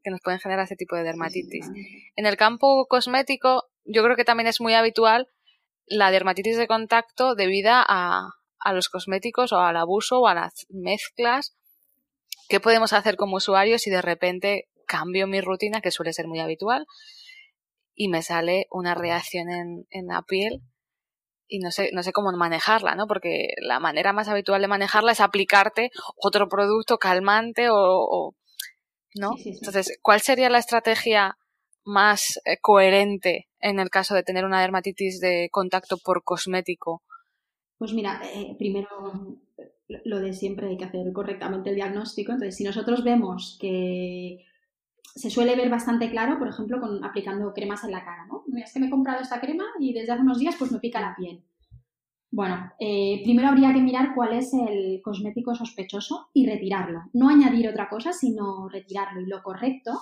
[0.03, 1.69] que nos pueden generar ese tipo de dermatitis.
[2.17, 5.29] En el campo cosmético, yo creo que también es muy habitual
[5.87, 10.67] la dermatitis de contacto debida a, a los cosméticos o al abuso o a las
[10.71, 11.55] mezclas.
[12.49, 16.41] ¿Qué podemos hacer como usuarios si de repente cambio mi rutina, que suele ser muy
[16.41, 16.87] habitual,
[17.95, 20.63] y me sale una reacción en, en la piel
[21.49, 23.07] y no sé, no sé cómo manejarla, ¿no?
[23.07, 28.35] Porque la manera más habitual de manejarla es aplicarte otro producto calmante o,
[29.15, 29.35] ¿no?
[29.45, 31.37] Entonces, ¿cuál sería la estrategia
[31.85, 37.03] más eh, coherente en el caso de tener una dermatitis de contacto por cosmético?
[37.79, 38.89] Pues mira, eh, primero
[39.87, 42.33] lo de siempre hay que hacer correctamente el diagnóstico.
[42.33, 44.45] Entonces, si nosotros vemos que
[45.15, 48.45] se suele ver bastante claro, por ejemplo, con aplicando cremas en la cara, ¿no?
[48.57, 51.01] Es que me he comprado esta crema y desde hace unos días pues me pica
[51.01, 51.45] la piel.
[52.31, 57.05] Bueno, eh, primero habría que mirar cuál es el cosmético sospechoso y retirarlo.
[57.13, 59.21] No añadir otra cosa, sino retirarlo.
[59.21, 59.93] Y lo correcto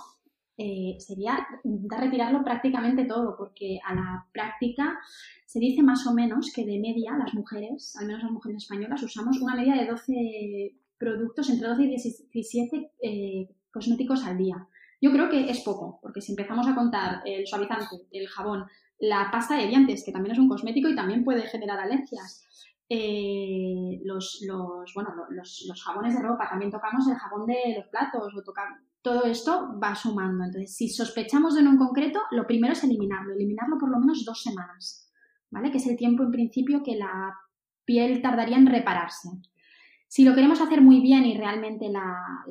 [0.56, 4.98] eh, sería intentar retirarlo prácticamente todo, porque a la práctica
[5.44, 9.02] se dice más o menos que de media las mujeres, al menos las mujeres españolas,
[9.02, 14.68] usamos una media de 12 productos, entre 12 y 17 eh, cosméticos al día.
[15.02, 18.64] Yo creo que es poco, porque si empezamos a contar el suavizante, el jabón,
[19.00, 22.46] la pasta de dientes, que también es un cosmético y también puede generar alergias,
[22.88, 28.32] eh, los, los, bueno, los, jabones de ropa, también tocamos el jabón de los platos,
[28.32, 28.42] o
[29.02, 30.44] todo esto va sumando.
[30.44, 34.24] Entonces, si sospechamos de uno en concreto, lo primero es eliminarlo, eliminarlo por lo menos
[34.24, 35.10] dos semanas,
[35.50, 35.72] ¿vale?
[35.72, 37.34] Que es el tiempo en principio que la
[37.84, 39.30] piel tardaría en repararse.
[40.12, 42.44] Si lo queremos hacer muy bien y realmente la,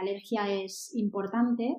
[0.00, 1.76] alergia es importante,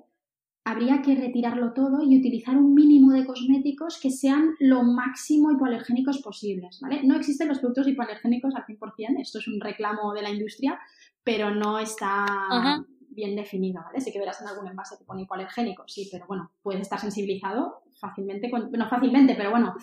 [0.63, 6.21] habría que retirarlo todo y utilizar un mínimo de cosméticos que sean lo máximo hipoalergénicos
[6.21, 7.01] posibles, ¿vale?
[7.03, 10.79] No existen los productos hipoalergénicos al 100%, esto es un reclamo de la industria,
[11.23, 14.01] pero no está bien definido, ¿vale?
[14.01, 17.81] Sí que verás en algún envase que pone hipoalergénico, sí, pero bueno, puede estar sensibilizado
[17.99, 19.73] fácilmente, no fácilmente, pero bueno,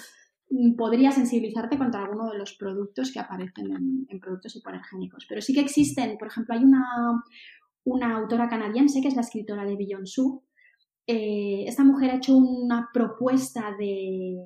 [0.76, 5.26] podría sensibilizarte contra alguno de los productos que aparecen en, productos hipoalergénicos.
[5.28, 7.22] Pero sí que existen, por ejemplo, hay una,
[7.84, 10.42] una autora canadiense que es la escritora de Beyond Soup,
[11.06, 14.38] eh, esta mujer ha hecho una propuesta de,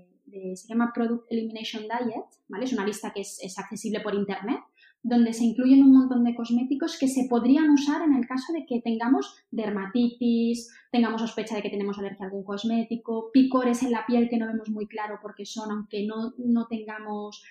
[0.54, 2.64] se llama Product Elimination Diet, ¿vale?
[2.64, 4.60] Es una lista que es, es, accesible por internet,
[5.06, 8.66] donde se incluyen un montón de cosméticos que se podrían usar en el caso de
[8.66, 14.04] que tengamos dermatitis, tengamos sospecha de que tenemos alergia a algún cosmético, picores en la
[14.04, 17.44] piel que no vemos muy claro porque son, aunque no, no tengamos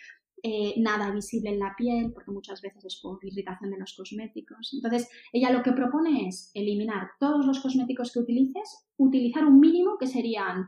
[0.43, 4.73] eh, nada visible en la piel, porque muchas veces es por irritación de los cosméticos.
[4.73, 9.97] Entonces, ella lo que propone es eliminar todos los cosméticos que utilices, utilizar un mínimo
[9.97, 10.67] que serían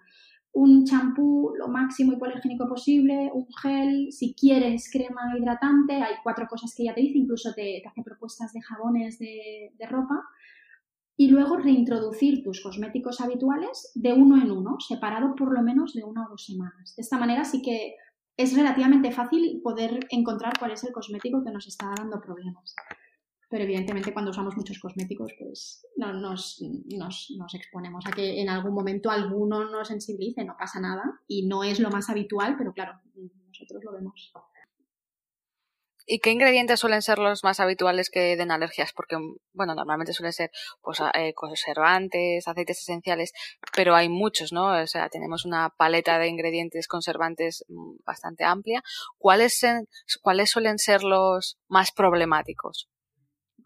[0.58, 6.74] un champú lo máximo hipoalergénico posible, un gel, si quieres crema hidratante, hay cuatro cosas
[6.76, 10.24] que ella te dice, incluso te, hace propuestas de jabones de, de ropa,
[11.16, 16.04] y luego reintroducir tus cosméticos habituales de uno en uno, separado por lo menos de
[16.04, 16.96] una o dos semanas.
[16.96, 17.96] De esta manera sí que
[18.36, 22.76] es relativamente fácil poder encontrar cuál es el cosmético que nos está dando problemas.
[23.50, 26.62] Pero evidentemente cuando usamos muchos cosméticos, pues no, nos,
[26.98, 31.48] nos, nos, exponemos a que en algún momento alguno nos sensibilice, no pasa nada y
[31.48, 33.00] no es lo más habitual, pero claro,
[33.48, 34.34] nosotros lo vemos.
[36.10, 38.94] ¿Y qué ingredientes suelen ser los más habituales que den alergias?
[38.94, 39.18] Porque,
[39.52, 43.34] bueno, normalmente suelen ser pues, eh, conservantes, aceites esenciales,
[43.76, 44.68] pero hay muchos, ¿no?
[44.82, 48.82] O sea, tenemos una paleta de ingredientes conservantes mm, bastante amplia.
[49.18, 49.66] ¿Cuáles,
[50.22, 52.88] ¿Cuáles suelen ser los más problemáticos?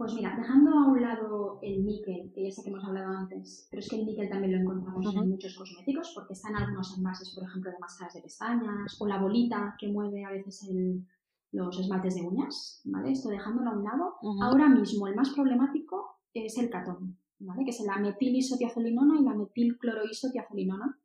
[0.02, 3.68] Pues mira, dejando a un lado el níquel, que ya sé que hemos hablado antes,
[3.70, 7.36] pero es que el níquel también lo encontramos en muchos cosméticos porque están algunos envases,
[7.36, 11.06] por ejemplo, de máscaras de pestañas o la bolita que mueve a veces el,
[11.52, 13.12] los esmaltes de uñas, ¿vale?
[13.12, 14.16] Esto dejándolo a un lado.
[14.42, 17.64] Ahora mismo el más problemático es el catón, ¿vale?
[17.64, 21.00] Que es la metilisotiazolinona y la metilcloroisotiazolinona,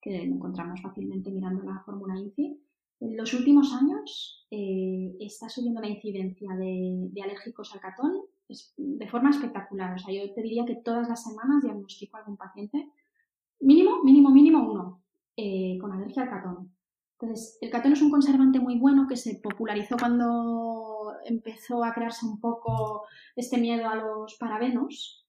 [0.00, 2.60] que lo encontramos fácilmente mirando la fórmula INCI.
[3.02, 8.12] En los últimos años eh, está subiendo la incidencia de, alérgicos al catón
[8.76, 9.94] de forma espectacular.
[9.94, 12.90] O sea, yo te diría que todas las semanas diagnostico a algún paciente,
[13.60, 15.02] mínimo, mínimo, mínimo uno,
[15.36, 16.72] eh, con alergia al catón.
[17.18, 22.26] Entonces, el catón es un conservante muy bueno que se popularizó cuando empezó a crearse
[22.26, 23.04] un poco
[23.36, 25.24] este miedo a los parabenos.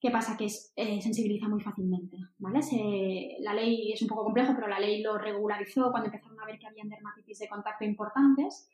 [0.00, 0.36] ¿Qué pasa?
[0.36, 2.58] Que eh, sensibiliza muy fácilmente, ¿vale?
[3.38, 6.58] la ley es un poco complejo, pero la ley lo regularizó cuando empezaron a ver
[6.58, 8.68] que había dermatitis de contacto importantes,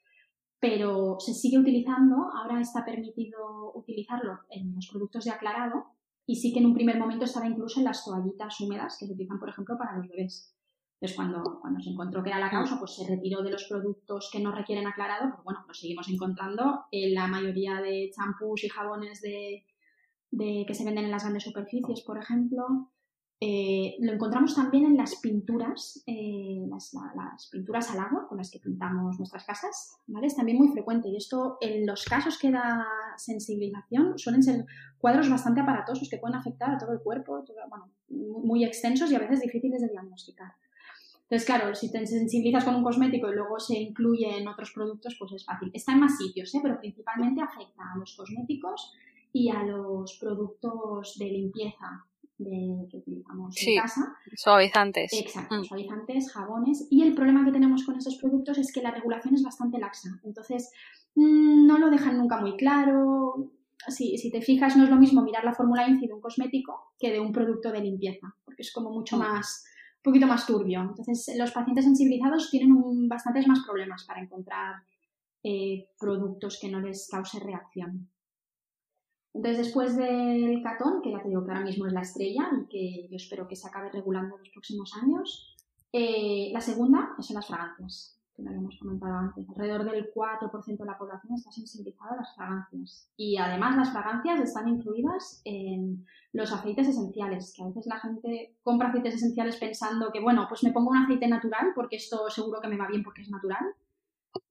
[0.60, 2.30] pero se sigue utilizando.
[2.34, 5.84] Ahora está permitido utilizarlo en los productos de aclarado
[6.26, 9.12] y sí que en un primer momento estaba incluso en las toallitas húmedas que se
[9.12, 10.54] utilizan, por ejemplo, para los bebés.
[11.00, 14.28] Entonces, cuando, cuando se encontró que era la causa, pues se retiró de los productos
[14.32, 18.68] que no requieren aclarado, pues bueno, lo seguimos encontrando en la mayoría de champús y
[18.68, 19.64] jabones de,
[20.66, 22.90] que se venden en las grandes superficies, por ejemplo.
[23.40, 28.58] Eh, lo encontramos también en las pinturas, eh, las, pinturas al agua con las que
[28.58, 30.26] pintamos nuestras casas, ¿vale?
[30.26, 32.84] Es también muy frecuente y esto en los casos que da
[33.16, 34.66] sensibilización suelen ser
[34.98, 39.20] cuadros bastante aparatosos que pueden afectar a todo el cuerpo, bueno, muy extensos y a
[39.20, 40.54] veces difíciles de diagnosticar.
[41.22, 45.14] Entonces, claro, si te sensibilizas con un cosmético y luego se incluye en otros productos,
[45.16, 45.70] pues es fácil.
[45.74, 46.60] Está en más sitios, ¿eh?
[46.60, 48.94] pero principalmente afecta a los cosméticos
[49.32, 52.06] y a los productos de limpieza
[52.38, 54.16] de, que utilizamos en casa.
[54.34, 55.12] Suavizantes.
[55.12, 55.64] Exacto, mm.
[55.64, 56.86] suavizantes, jabones.
[56.90, 60.20] Y el problema que tenemos con esos productos es que la regulación es bastante laxa.
[60.24, 60.70] Entonces,
[61.14, 63.52] mm, no lo dejan nunca muy claro.
[63.88, 66.92] Si, si, te fijas, no es lo mismo mirar la fórmula INCI de un cosmético
[66.98, 69.20] que de un producto de limpieza, porque es como mucho mm.
[69.20, 69.64] más
[69.98, 70.80] un poquito más turbio.
[70.80, 74.76] Entonces, los pacientes sensibilizados tienen bastantes más problemas para encontrar
[75.42, 78.08] eh, productos que no les cause reacción.
[79.34, 82.68] Entonces, después del catón, que ya te digo que ahora mismo es la estrella y
[82.68, 85.56] que yo espero que se acabe regulando en los próximos años,
[85.92, 89.48] eh, la segunda son las fragancias que lo habíamos comentado antes.
[89.48, 93.10] Alrededor del 4% de la población está sensibilizada a las fragancias.
[93.16, 98.54] Y además las fragancias están incluidas en los aceites esenciales, que a veces la gente
[98.62, 102.60] compra aceites esenciales pensando que, bueno, pues me pongo un aceite natural porque esto seguro
[102.60, 103.64] que me va bien porque es natural.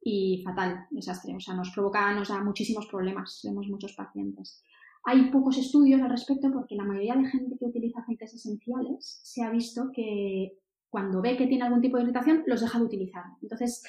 [0.01, 1.35] Y fatal, desastre.
[1.35, 3.41] O sea, nos provoca, nos da muchísimos problemas.
[3.43, 4.63] Vemos muchos pacientes.
[5.05, 9.43] Hay pocos estudios al respecto porque la mayoría de gente que utiliza aceites esenciales se
[9.43, 10.57] ha visto que
[10.89, 13.23] cuando ve que tiene algún tipo de irritación, los deja de utilizar.
[13.41, 13.83] Entonces,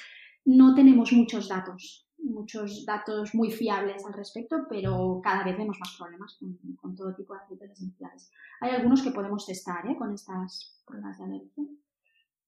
[0.45, 5.97] no tenemos muchos datos, muchos datos muy fiables al respecto, pero cada vez vemos más
[5.97, 6.39] problemas
[6.81, 8.31] con, todo tipo de aceites esenciales.
[8.61, 9.97] Hay algunos que podemos testar ¿eh?
[9.97, 11.65] con estas pruebas de alergia.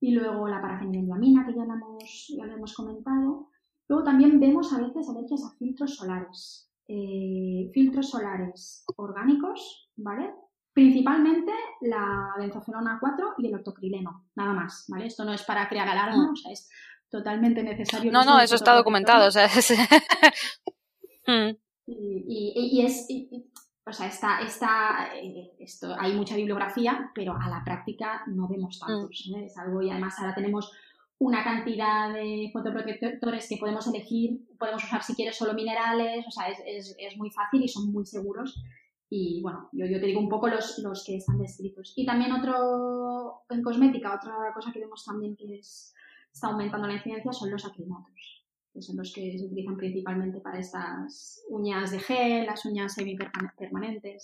[0.00, 3.48] Y luego la parafenilendiamina, que ya la, hemos, ya hemos comentado.
[3.88, 6.70] Luego también vemos a veces alergias a filtros solares.
[6.92, 10.34] Eh, filtros solares orgánicos, ¿vale?
[10.72, 11.52] Principalmente
[11.82, 15.06] la benzofenona 4 y el octocrileno, nada más, ¿vale?
[15.06, 16.32] Esto no es para crear alarma, mm.
[16.32, 16.68] o sea, es
[17.08, 18.10] totalmente necesario.
[18.10, 19.46] No, no, eso está documentado, o sea,
[21.26, 21.56] mm.
[21.86, 23.06] y, es...
[23.86, 28.78] o sea, está, está, eh, esto, hay mucha bibliografía, pero a la práctica no vemos
[28.78, 29.28] tantos.
[29.30, 29.36] Mm.
[29.36, 29.44] ¿eh?
[29.46, 30.72] Es algo, y además ahora tenemos
[31.18, 36.48] una cantidad de fotoprotectores que podemos elegir, podemos usar si quieres solo minerales, o sea,
[36.48, 38.62] es, es, es muy fácil y son muy seguros.
[39.10, 41.92] Y bueno, yo, yo te digo un poco los, los que están descritos.
[41.96, 45.92] Y también otro, en cosmética, otra cosa que vemos también que es,
[46.32, 48.39] está aumentando la incidencia son los acrimatos,
[48.72, 54.22] que son los que se utilizan principalmente para estas uñas de gel, las uñas semipermanentes.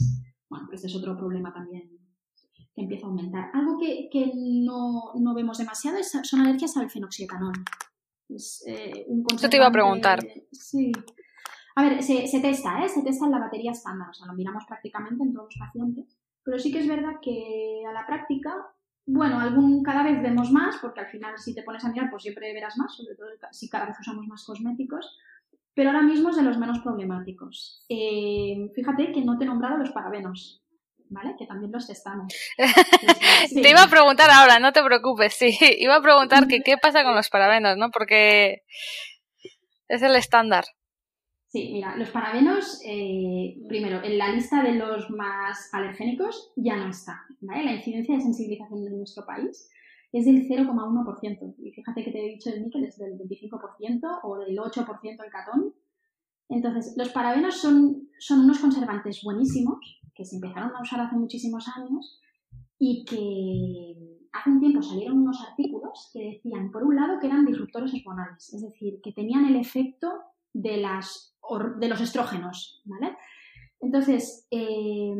[0.49, 1.91] Bueno, este es otro problema también
[2.77, 3.51] que empieza a aumentar.
[3.55, 7.55] Algo que, que no, no, vemos demasiado es, son alergias al fenoxietanol.
[8.29, 10.21] Es, eh, un te iba a preguntar.
[10.53, 10.93] Sí.
[11.75, 12.89] A ver, se, se testa, ¿eh?
[12.89, 16.19] Se testa en la batería estándar, o sea, lo miramos prácticamente en todos los pacientes.
[16.45, 18.55] Pero sí que es verdad que a la práctica,
[19.07, 22.25] bueno, algún cada vez vemos más, porque al final si te pones a mirar, pues
[22.25, 25.17] siempre verás más, sobre todo si cada vez usamos más cosméticos.
[25.75, 27.85] Pero ahora mismo es de los menos problemáticos.
[27.89, 30.63] Eh, fíjate que no te he nombrado los parabenos.
[31.09, 31.35] ¿vale?
[31.39, 32.33] Que también los testamos.
[33.49, 33.63] Sí.
[33.63, 35.57] Te iba a preguntar ahora, no te preocupes, sí.
[35.79, 37.91] Iba a preguntar que qué pasa con los parabenos, ¿no?
[37.91, 38.63] Porque
[39.89, 40.65] es el estándar.
[41.49, 46.91] Sí, mira, los parabenos, eh, primero, en la lista de los más alergénicos ya no
[46.91, 47.65] está, ¿vale?
[47.65, 49.71] La incidencia de sensibilización en nuestro país
[50.13, 51.55] es del 0,1%.
[51.59, 55.31] Y fíjate que te he dicho el níquel es del 25% o del 8% el
[55.31, 55.75] catón.
[56.49, 61.67] Entonces, los parabenos son, son unos conservantes buenísimos que se empezaron a usar hace muchísimos
[61.77, 62.21] años
[62.79, 67.47] y que hace un tiempo salieron unos artículos que decían, por un lado, que eran
[67.47, 70.13] disruptores hormonales, es decir, que tenían el efecto
[70.63, 73.17] de, los estrógenos, ¿vale?
[73.81, 75.15] Entonces, eh,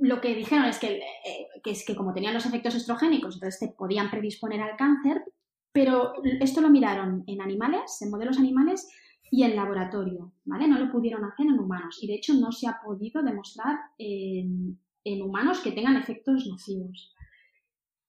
[0.00, 3.60] lo que dijeron es que, eh, que, es que como tenían los efectos estrogénicos, entonces
[3.60, 5.22] te podían predisponer al cáncer,
[5.72, 8.88] pero esto lo miraron en animales, en modelos animales,
[9.30, 10.68] y en laboratorio, ¿vale?
[10.68, 14.78] No lo pudieron hacer en humanos y de hecho no se ha podido demostrar en,
[15.04, 17.12] en humanos que tengan efectos nocivos.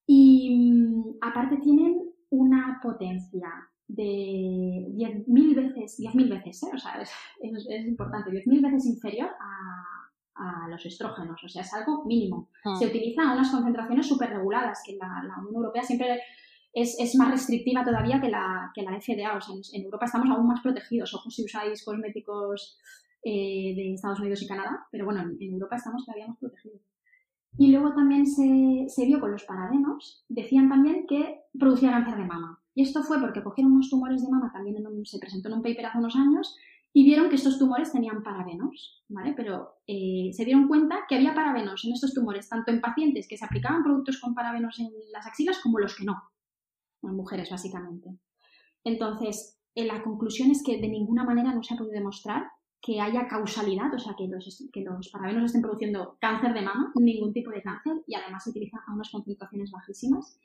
[0.05, 3.49] Y mm, aparte tienen una potencia
[3.88, 6.69] de 10.000 veces, 10.000 veces, ¿eh?
[6.73, 7.09] o sea, es,
[7.41, 12.49] es, es importante, 10.000 veces inferior a, a, los estrógenos, o sea, es algo mínimo.
[12.65, 12.75] Ah.
[12.77, 16.19] Se utiliza a unas concentraciones súper reguladas, que la, la Unión Europea siempre
[16.73, 19.38] es, es, más restrictiva todavía que la, que la FDA.
[19.38, 21.13] O sea, en, en, Europa estamos aún más protegidos.
[21.13, 22.77] Ojo si usáis cosméticos
[23.23, 26.81] eh, de Estados Unidos y Canadá, pero bueno, en, en, Europa estamos todavía más protegidos.
[27.57, 32.25] Y luego también se, se vio con los parabenos, decían también que producía cáncer de
[32.25, 32.61] mama.
[32.78, 35.88] Y esto fue porque cogieron unos tumores de mama, también se presentó en un paper
[35.88, 36.55] hace unos años,
[36.93, 39.34] y vieron que estos tumores tenían parabenos, ¿vale?
[39.36, 43.36] Pero eh, se dieron cuenta que había parabenos en estos tumores, tanto en pacientes que
[43.36, 46.21] se aplicaban productos con parabenos en las axilas como los que no
[47.01, 48.09] en mujeres básicamente.
[48.84, 52.43] Entonces, en la conclusión es que de ninguna manera no se ha podido demostrar
[52.80, 56.91] que haya causalidad, o sea, que los, que los parabenos estén produciendo cáncer de mama,
[56.93, 60.39] ningún tipo de cáncer, y además se utiliza a unas concentraciones bajísimas.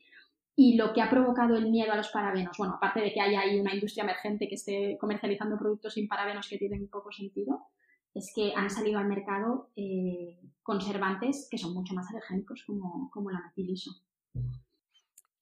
[0.54, 3.40] Y lo que ha provocado el miedo a los parabenos, bueno, aparte de que haya
[3.40, 7.68] ahí una industria emergente que esté comercializando productos sin parabenos que tienen poco sentido,
[8.14, 13.30] es que han salido al mercado eh, conservantes que son mucho más alergénicos, como, como
[13.30, 13.90] la metiliso.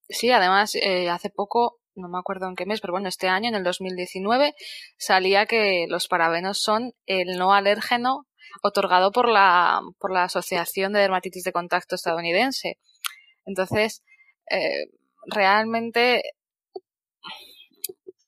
[0.09, 3.49] Sí, además, eh, hace poco, no me acuerdo en qué mes, pero bueno, este año,
[3.49, 4.55] en el 2019,
[4.97, 8.27] salía que los parabenos son el no alérgeno
[8.63, 12.79] otorgado por la, por la Asociación de Dermatitis de Contacto estadounidense.
[13.45, 14.03] Entonces,
[14.51, 14.87] eh,
[15.27, 16.23] realmente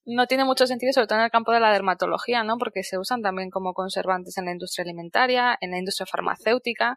[0.05, 2.59] no tiene mucho sentido, sobre todo en el campo de la dermatología, ¿no?
[2.59, 6.97] Porque se usan también como conservantes en la industria alimentaria, en la industria farmacéutica,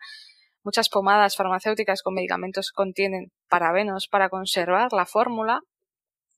[0.65, 5.61] Muchas pomadas farmacéuticas con medicamentos contienen parabenos para conservar la fórmula.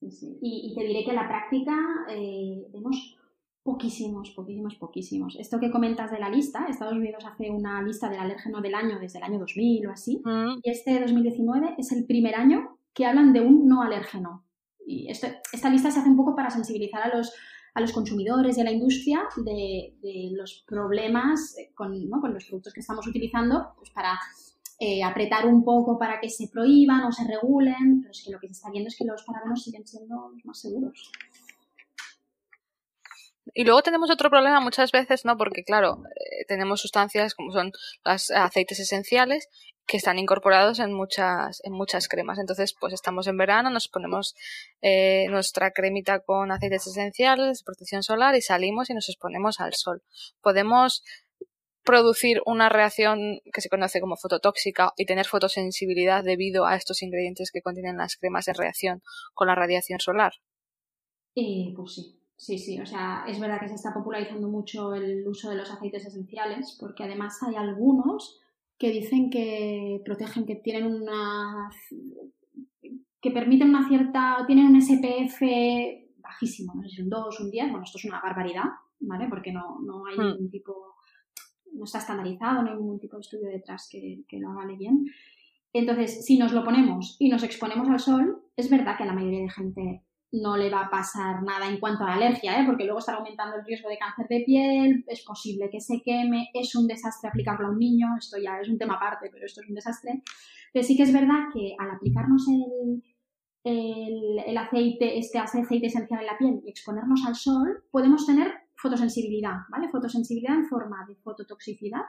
[0.01, 0.38] Sí, sí.
[0.41, 1.74] Y, y, te diré que en la práctica
[2.10, 3.16] eh, vemos
[3.64, 5.38] poquísimos, poquísimos, poquísimos.
[5.39, 8.99] Esto que comentas de la lista, Estados Unidos hace una lista del alérgeno del año
[8.99, 10.60] desde el año 2000 o así, mm.
[10.62, 14.43] y este 2019 es el primer año que hablan de un no alérgeno.
[14.84, 17.32] Y este, esta lista se hace un poco para sensibilizar a los
[17.76, 19.93] a los consumidores y a la industria de,
[20.32, 22.20] los problemas con, ¿no?
[22.20, 24.18] con, los productos que estamos utilizando pues para
[24.80, 28.39] eh, apretar un poco para que se prohíban o se regulen, pero es que lo
[28.39, 31.12] que se está viendo es que los parabenos siguen siendo más seguros.
[33.54, 35.38] Y luego tenemos otro problema muchas veces, ¿no?
[35.38, 37.72] Porque, claro, eh, tenemos sustancias como son
[38.04, 39.50] los aceites esenciales
[39.88, 42.39] que están incorporados en muchas, en muchas cremas.
[42.39, 44.35] Entonces, pues estamos en verano, nos ponemos
[44.81, 50.03] eh, nuestra cremita con aceites esenciales, protección solar y salimos y nos exponemos al sol.
[50.41, 51.03] Podemos
[51.83, 57.49] producir una reacción que se conoce como fototóxica y tener fotosensibilidad debido a estos ingredientes
[57.51, 60.33] que contienen las cremas en reacción con la radiación solar.
[61.33, 65.27] Eh, pues sí, Sí, sí, o sea, es verdad que se está popularizando mucho el
[65.27, 68.39] uso de los aceites esenciales, porque además hay algunos
[68.78, 71.69] que dicen que protegen, que tienen una.
[73.21, 74.43] que permiten una cierta.
[74.47, 75.41] tienen un SPF
[76.17, 78.65] bajísimo, no sé si un 2, un 10, bueno, esto es una barbaridad,
[78.99, 79.28] ¿vale?
[79.30, 80.32] Porque no, no hay Hmm.
[80.34, 80.73] ningún tipo.
[81.73, 85.05] no está estandarizado, no hay ningún tipo de estudio detrás que, que lo haga bien.
[85.73, 89.13] Entonces, si nos lo ponemos y nos exponemos al sol, es verdad que a la
[89.13, 90.01] mayoría de gente
[90.32, 92.65] no le va a pasar nada en cuanto a alergia, ¿eh?
[92.65, 96.49] porque luego está aumentando el riesgo de cáncer de piel, es posible que se queme,
[96.53, 99.61] es un desastre aplicarlo a un niño, esto ya es un tema aparte, pero esto
[99.61, 100.21] es un desastre.
[100.73, 103.03] Pero sí que es verdad que al aplicarnos el,
[103.63, 108.53] el, el aceite, este aceite esencial en la piel y exponernos al sol, podemos tener
[108.75, 109.89] fotosensibilidad, ¿vale?
[109.89, 112.03] Fotosensibilidad en forma de fototoxicidad.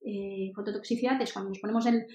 [0.00, 2.06] Eh, fototoxicidad es cuando nos ponemos el,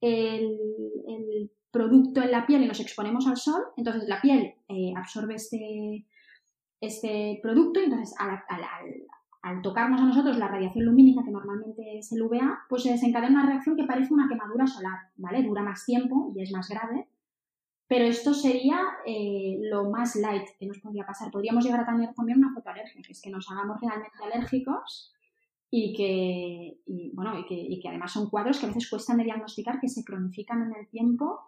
[0.00, 5.34] el, producto en la piel y nos exponemos al sol, entonces la piel eh, absorbe
[5.34, 6.06] este,
[6.80, 9.06] este producto y entonces al, al, al,
[9.42, 13.42] al, tocarnos a nosotros la radiación lumínica, que normalmente es el UVA, pues se desencadena
[13.42, 15.42] una reacción que parece una quemadura solar, ¿vale?
[15.42, 17.06] Dura más tiempo y es más grave,
[17.86, 21.30] pero esto sería eh, lo más light que nos podría pasar.
[21.30, 25.14] Podríamos llegar a tener también una fotoalergia, que es que nos hagamos realmente alérgicos
[25.70, 29.80] y que, y, bueno, y que, además son cuadros que a veces cuestan de diagnosticar,
[29.80, 31.40] que se cronifican en el tiempo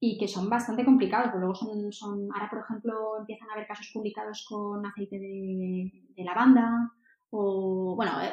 [0.00, 1.32] y que son bastante complicados.
[1.34, 6.24] Luego son, son, ahora, por ejemplo, empiezan a haber casos publicados con aceite de, de
[6.24, 6.92] lavanda
[7.30, 8.30] o, bueno, eh,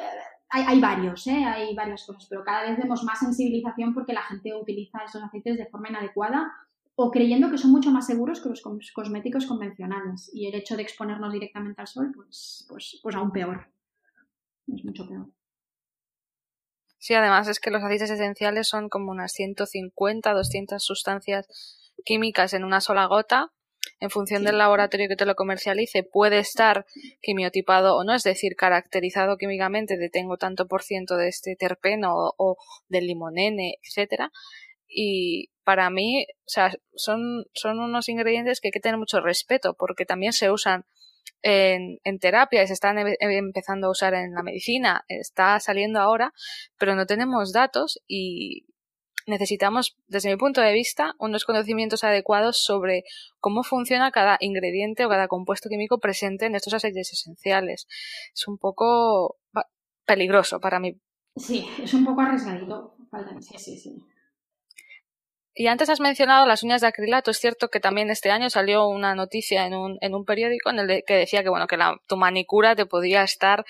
[0.50, 1.44] hay, hay, varios, ¿eh?
[1.44, 5.58] hay varias cosas, pero cada vez vemos más sensibilización porque la gente utiliza estos aceites
[5.58, 6.52] de forma inadecuada
[6.96, 8.62] o creyendo que son mucho más seguros que los
[8.92, 10.30] cosméticos convencionales.
[10.32, 13.73] Y el hecho de exponernos directamente al sol, pues, pues, pues aún peor.
[14.66, 15.26] Es mucho peor.
[16.98, 22.64] Sí, además es que los aceites esenciales son como unas 150, 200 sustancias químicas en
[22.64, 23.52] una sola gota.
[24.00, 24.46] En función sí.
[24.46, 26.86] del laboratorio que te lo comercialice, puede estar
[27.20, 32.14] quimiotipado o no, es decir, caracterizado químicamente de tengo tanto por ciento de este terpeno
[32.16, 32.56] o, o
[32.88, 34.32] del limonene, etcétera.
[34.88, 39.74] Y para mí, o sea, son, son unos ingredientes que hay que tener mucho respeto
[39.74, 40.86] porque también se usan
[41.44, 46.32] en, en terapia se están em empezando a usar en la medicina, está saliendo ahora,
[46.78, 48.64] pero no tenemos datos y
[49.26, 53.04] necesitamos, desde mi punto de vista, unos conocimientos adecuados sobre
[53.40, 57.86] cómo funciona cada ingrediente o cada compuesto químico presente en estos aceites esenciales.
[58.34, 59.36] Es un poco
[60.06, 60.98] peligroso para mí.
[61.36, 62.96] Sí, es un poco arriesgadito.
[63.40, 63.96] Sí, sí, sí.
[65.54, 67.30] Y antes has mencionado las uñas de acrilato.
[67.30, 70.80] Es cierto que también este año salió una noticia en un, en un periódico en
[70.80, 73.64] el que decía que bueno que la, tu manicura te podía estar,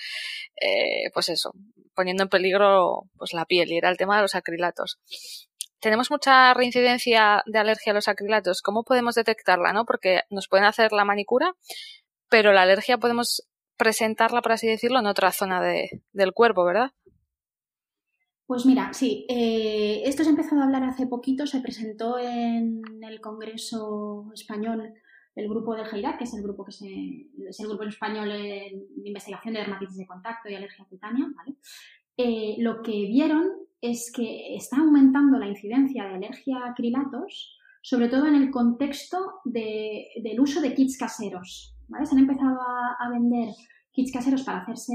[0.59, 1.53] eh, pues eso,
[1.93, 4.99] poniendo en peligro pues la piel y era el tema de los acrilatos.
[5.79, 8.63] Tenemos mucha reincidencia de alergia a los acrilatos.
[8.63, 9.85] ¿Cómo podemos detectarla, no?
[9.85, 11.53] Porque nos pueden hacer la manicura,
[12.29, 16.91] pero la alergia podemos presentarla, por así decirlo, en otra zona de, del cuerpo, ¿verdad?
[18.47, 22.81] Pues mira, sí, eh, esto se ha empezado a hablar hace poquito, se presentó en
[23.01, 24.93] el Congreso Español
[25.35, 28.87] el grupo de GEIRAC, que es el grupo que se, es el grupo español de
[29.03, 31.55] investigación de dermatitis de contacto y alergia cutánea, ¿vale?
[32.17, 33.49] Eh, lo que vieron
[33.81, 39.41] es que está aumentando la incidencia de alergia a acrilatos, sobre todo en el contexto
[39.43, 42.05] de, del uso de kits caseros, ¿vale?
[42.05, 43.49] Se han empezado a vender
[43.95, 44.93] kits caseros para hacerse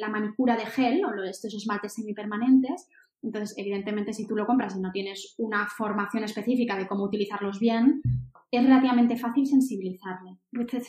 [0.00, 2.88] la manicura de gel o estos esmaltes semipermanentes.
[3.22, 7.58] Entonces, evidentemente, si tú lo compras y no tienes una formación específica de cómo utilizarlos
[7.58, 8.02] bien,
[8.52, 10.38] es relativamente fácil sensibilizarle,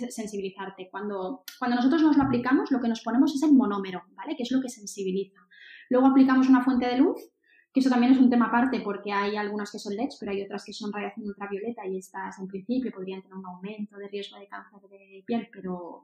[0.09, 0.87] sensibilizarte.
[0.91, 4.35] Cuando, cuando nosotros nos lo aplicamos, lo que nos ponemos es el monómero, ¿vale?
[4.35, 5.39] Que es lo que sensibiliza.
[5.89, 7.19] Luego aplicamos una fuente de luz,
[7.73, 10.43] que eso también es un tema aparte porque hay algunas que son LEDs, pero hay
[10.43, 14.37] otras que son radiación ultravioleta y estas en principio podrían tener un aumento de riesgo
[14.37, 16.03] de cáncer de piel, pero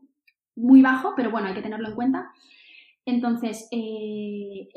[0.56, 2.32] muy bajo, pero bueno, hay que tenerlo en cuenta.
[3.06, 4.70] Entonces, eh,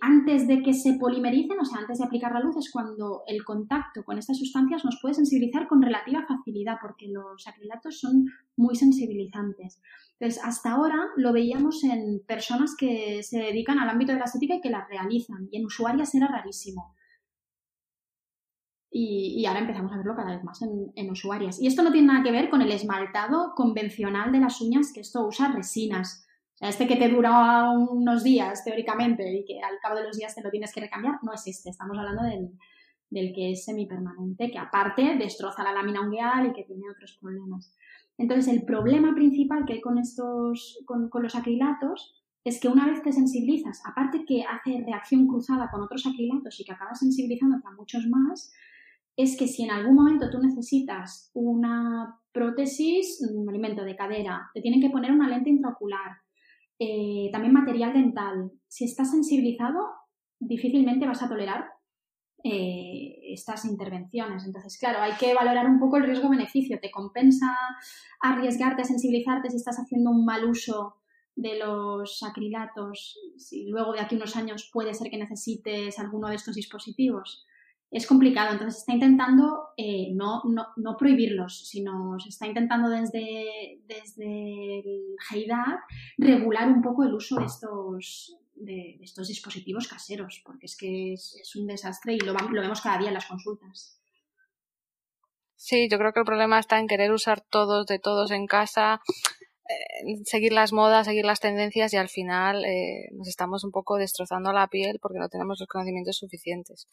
[0.00, 3.44] antes de que se polimericen, o sea, antes de aplicar la luz, es cuando el
[3.44, 8.76] contacto con estas sustancias nos puede sensibilizar con relativa facilidad, porque los acrilatos son muy
[8.76, 9.80] sensibilizantes.
[10.20, 14.54] Entonces, hasta ahora lo veíamos en personas que se dedican al ámbito de la estética
[14.54, 16.94] y que las realizan, y en usuarias era rarísimo.
[18.90, 21.60] Y, y, ahora empezamos a verlo cada vez más en, en, usuarias.
[21.60, 25.00] Y esto no tiene nada que ver con el esmaltado convencional de las uñas, que
[25.00, 26.26] esto usa resinas.
[26.54, 30.16] O sea, este que te dura unos días, teóricamente, y que al cabo de los
[30.16, 31.68] días te lo tienes que recambiar, no es este.
[31.68, 32.50] Estamos hablando del,
[33.10, 37.74] del que es semipermanente, que aparte destroza la lámina ungueal y que tiene otros problemas.
[38.16, 42.14] Entonces, el problema principal que hay con, estos, con, con los acrilatos
[42.44, 46.64] es que una vez te sensibilizas, aparte que hace reacción cruzada con otros acrilatos y
[46.64, 48.52] que acabas sensibilizándote a muchos más,
[49.18, 54.60] es que si en algún momento tú necesitas una prótesis, un alimento de cadera, te
[54.60, 56.18] tienen que poner una lente intraocular,
[56.78, 58.52] eh, también material dental.
[58.68, 59.88] Si estás sensibilizado,
[60.38, 61.64] difícilmente vas a tolerar
[62.44, 64.46] eh, estas intervenciones.
[64.46, 66.78] Entonces, claro, hay que valorar un poco el riesgo-beneficio.
[66.80, 67.56] ¿Te compensa
[68.20, 70.94] arriesgarte a sensibilizarte si estás haciendo un mal uso
[71.34, 73.18] de los acrilatos?
[73.36, 77.48] Si luego de aquí unos años puede ser que necesites alguno de estos dispositivos
[77.90, 78.52] es complicado.
[78.52, 85.16] Entonces está intentando eh, no, no, no, prohibirlos, sino se está intentando desde, desde el
[85.30, 91.56] regular un poco el uso de estos, de, estos dispositivos caseros, porque es que es,
[91.56, 93.98] un desastre y lo, lo vemos cada día en las consultas.
[95.56, 99.00] Sí, yo creo que el problema está en querer usar todos de todos en casa,
[99.68, 103.96] eh, seguir las modas, seguir las tendencias y al final eh, nos estamos un poco
[103.96, 106.86] destrozando la piel porque no tenemos los conocimientos suficientes.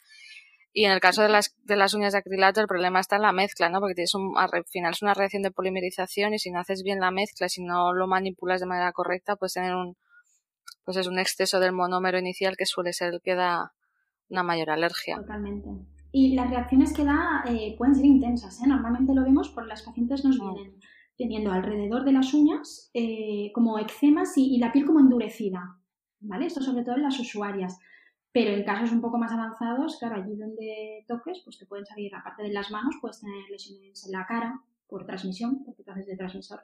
[0.78, 3.22] Y en el caso de las, de las uñas de acrilato, el problema está en
[3.22, 3.80] la mezcla, ¿no?
[3.80, 7.00] Porque tienes un, al final es una reacción de polimerización y si no haces bien
[7.00, 9.96] la mezcla, si no lo manipulas de manera correcta, pues tener un,
[10.84, 13.72] pues es un exceso del monómero inicial que suele ser el que da
[14.28, 15.16] una mayor alergia.
[15.16, 15.70] Totalmente.
[16.12, 18.66] Y las reacciones que da eh, pueden ser intensas, ¿eh?
[18.66, 20.52] Normalmente lo vemos porque las pacientes nos mm.
[20.52, 20.80] vienen
[21.16, 25.78] teniendo alrededor de las uñas eh, como eczemas y, y la piel como endurecida,
[26.20, 26.44] ¿vale?
[26.44, 27.78] Esto sobre todo en las usuarias.
[28.36, 32.14] Pero en casos un poco más avanzados, claro, allí donde toques, pues te pueden salir,
[32.14, 36.06] aparte de las manos, puedes tener lesiones en la cara por transmisión, porque te haces
[36.06, 36.60] de transmisor,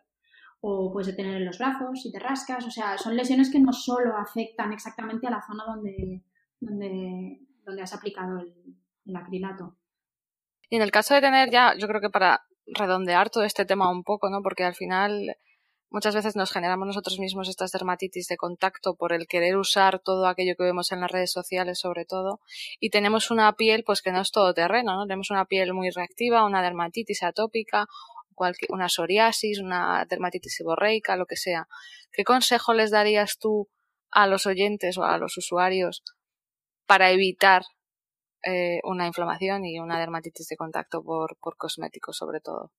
[0.61, 3.73] o puedes tener en los brazos si te rascas, o sea, son lesiones que no
[3.73, 6.23] solo afectan exactamente a la zona donde,
[6.61, 8.53] donde, donde has aplicado el,
[9.07, 9.75] el acrilato.
[10.69, 13.91] Y en el caso de tener ya, yo creo que para redondear todo este tema
[13.91, 14.43] un poco, ¿no?
[14.43, 15.39] Porque al final
[15.93, 20.27] Muchas veces nos generamos nosotros mismos estas dermatitis de contacto por el querer usar todo
[20.27, 22.41] aquello que vemos en las redes sociales sobre todo
[22.81, 25.07] y tenemos una piel pues que no es todo terreno, ¿no?
[25.07, 27.89] Tenemos una piel muy reactiva, una dermatitis atópica,
[28.71, 31.69] una psoriasis, una dermatitis seborreica, lo que sea.
[32.11, 33.69] ¿Qué consejo les darías tú
[34.11, 36.03] a los oyentes o a los usuarios
[36.87, 37.65] para evitar
[38.45, 42.73] eh, una inflamación y una dermatitis de contacto por, por cosméticos sobre todo?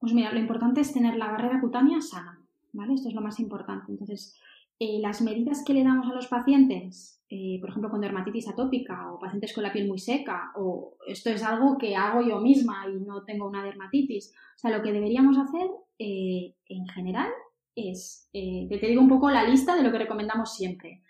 [0.00, 2.40] Pues mira, lo importante es tener la barrera cutánea sana,
[2.72, 2.94] ¿vale?
[2.94, 3.92] Esto es lo más importante.
[3.92, 4.34] Entonces,
[4.78, 9.12] eh, las medidas que le damos a los pacientes, eh, por ejemplo, con dermatitis atópica
[9.12, 12.86] o pacientes con la piel muy seca, o esto es algo que hago yo misma
[12.88, 14.32] y no tengo una dermatitis.
[14.56, 17.28] O sea, lo que deberíamos hacer eh, en general
[17.76, 21.02] es, te digo un poco la lista de lo que recomendamos siempre.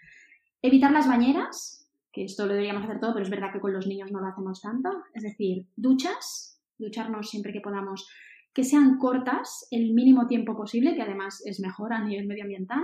[0.63, 3.87] Evitar las bañeras, que esto lo deberíamos hacer todo, pero es verdad que con los
[3.87, 4.91] niños no lo hacemos tanto.
[5.15, 8.09] Es decir, duchas, ducharnos siempre que podamos
[8.53, 12.83] que sean cortas el mínimo tiempo posible, que además es mejor a nivel medioambiental.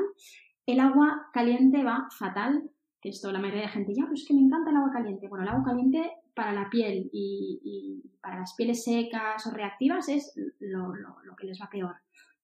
[0.65, 4.41] El agua caliente va fatal, que esto la mayoría de gente ya, pues que me
[4.41, 5.29] encanta el agua caliente.
[5.29, 10.33] Bueno, el agua caliente para la piel y, para las pieles secas o reactivas es
[10.61, 10.93] lo,
[11.39, 11.95] que les va peor.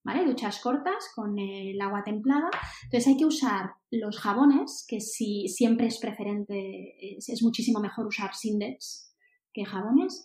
[0.04, 0.24] ¿Vale?
[0.24, 2.50] Duchas cortas con el agua templada.
[2.84, 8.06] Entonces hay que usar los jabones, que si siempre es preferente, es, es muchísimo mejor
[8.06, 9.14] usar Sindex
[9.52, 10.24] que jabones.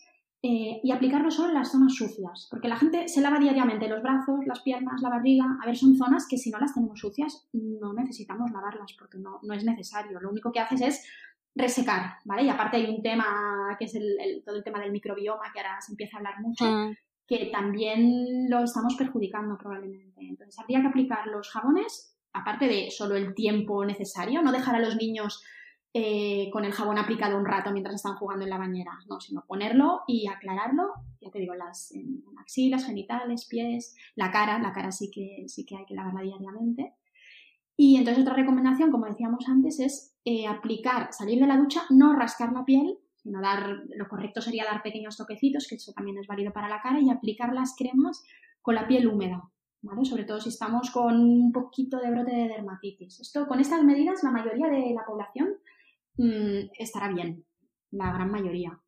[0.49, 4.01] Eh, y aplicarlo solo en las zonas sucias, porque la gente se lava diariamente los
[4.01, 5.57] brazos, las piernas, la barriga.
[5.61, 9.41] A ver, son zonas que si no las tenemos sucias no necesitamos lavarlas porque no,
[9.43, 10.21] no es necesario.
[10.21, 11.05] Lo único que haces es
[11.53, 12.43] resecar, ¿vale?
[12.43, 15.81] Y aparte hay un tema que es el, todo el tema del microbioma que ahora
[15.81, 16.95] se empieza a hablar mucho, mm.
[17.27, 20.21] que también lo estamos perjudicando probablemente.
[20.21, 24.79] Entonces habría que aplicar los jabones, aparte de solo el tiempo necesario, no dejar a
[24.79, 25.43] los niños
[25.99, 29.43] eh, con el jabón aplicado un rato mientras están jugando en la bañera, no, sino
[29.47, 31.91] ponerlo y aclararlo, ya te digo, las
[32.39, 36.93] axilas, genitales, pies, la cara, la cara sí que, sí que hay que lavarla diariamente.
[37.75, 42.13] Y entonces otra recomendación, como decíamos antes, es eh, aplicar, salir de la ducha, no
[42.13, 46.27] rascar la piel, sino dar, lo correcto sería dar pequeños toquecitos, que eso también es
[46.27, 48.23] válido para la cara, y aplicar las cremas
[48.61, 49.49] con la piel húmeda.
[50.03, 53.19] Sobre todo si estamos con un poquito de brote de dermatitis.
[53.19, 55.55] Esto, con estas medidas, la mayoría de la población
[56.17, 57.45] Mm, estará bien,
[57.91, 58.79] la gran mayoría.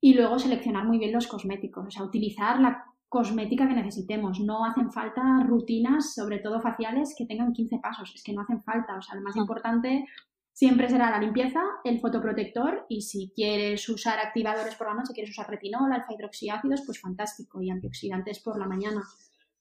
[0.00, 4.40] Y luego seleccionar muy bien los cosméticos, o sea, utilizar la cosmética que necesitemos.
[4.40, 8.62] No hacen falta rutinas, sobre todo faciales, que tengan 15 pasos, es que no hacen
[8.62, 8.96] falta.
[8.96, 9.40] O sea, lo más ah.
[9.40, 10.06] importante
[10.52, 15.30] siempre será la limpieza, el fotoprotector y si quieres usar activadores por la noche, quieres
[15.30, 19.02] usar retinol, alfa hidroxiácidos, pues fantástico, y antioxidantes por la mañana.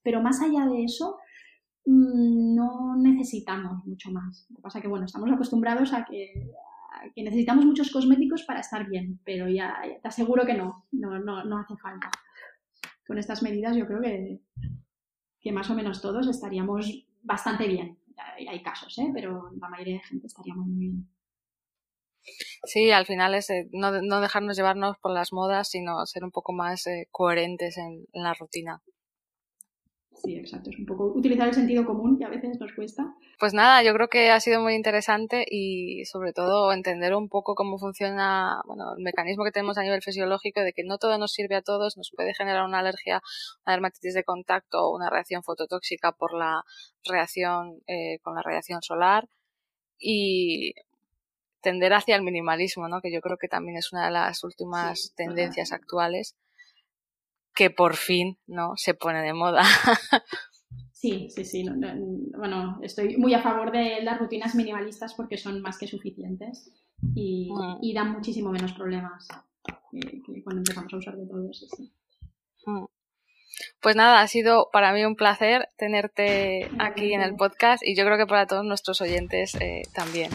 [0.04, 1.18] Pero más allá de eso,
[1.86, 4.46] mm, no necesitamos mucho más.
[4.50, 6.52] Lo que pasa es que, bueno, estamos acostumbrados a que,
[7.16, 11.44] que necesitamos muchos cosméticos para estar bien, pero ya, te aseguro que no, no, no,
[11.44, 12.10] no, hace falta.
[13.06, 14.40] Con estas medidas yo creo que,
[15.40, 17.98] que más o menos todos estaríamos bastante bien.
[18.50, 19.12] Hay casos, ¿eh?
[19.14, 21.10] pero la mayoría de gente estaría muy bien.
[22.64, 26.32] Sí, al final es eh, no, no, dejarnos llevarnos por las modas, sino ser un
[26.32, 28.82] poco más eh, coherentes en, la rutina.
[30.24, 30.70] Sí, exacto.
[30.70, 33.16] Es un poco utilizar el sentido común que a veces nos cuesta.
[33.40, 37.56] Pues nada, yo creo que ha sido muy interesante y sobre todo entender un poco
[37.56, 41.32] cómo funciona bueno, el mecanismo que tenemos a nivel fisiológico de que no todo nos
[41.32, 43.22] sirve a todos, nos puede generar una alergia,
[43.66, 46.64] una dermatitis de contacto o una reacción fototóxica por la
[47.06, 49.30] reacción eh, con la radiación solar
[49.98, 50.74] y
[51.62, 53.00] tender hacia el minimalismo, ¿no?
[53.02, 56.36] Que yo creo que también es una de las últimas tendencias actuales
[57.60, 58.72] que por fin, ¿no?
[58.78, 59.62] Se pone de moda.
[60.92, 61.66] Sí, sí, sí.
[62.38, 66.74] bueno, estoy muy a favor de las rutinas minimalistas porque son más que suficientes
[67.16, 67.96] y, mm.
[67.96, 69.26] dan muchísimo menos problemas
[69.90, 71.68] que, cuando empezamos a usar de todo eso.
[72.66, 72.84] Mm.
[73.82, 78.04] Pues nada, ha sido para mí un placer tenerte aquí en el podcast y yo
[78.04, 80.32] creo que para todos nuestros oyentes eh, también.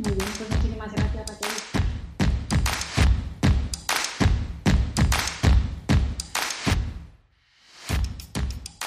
[0.00, 1.05] Muy bien, pues muchísimas gracias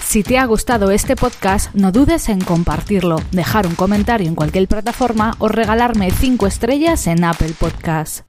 [0.10, 4.68] Si te ha gustado este podcast, no dudes en compartirlo, dejar un comentario en cualquier
[4.68, 8.24] plataforma o regalarme 5 estrellas en Apple Podcasts.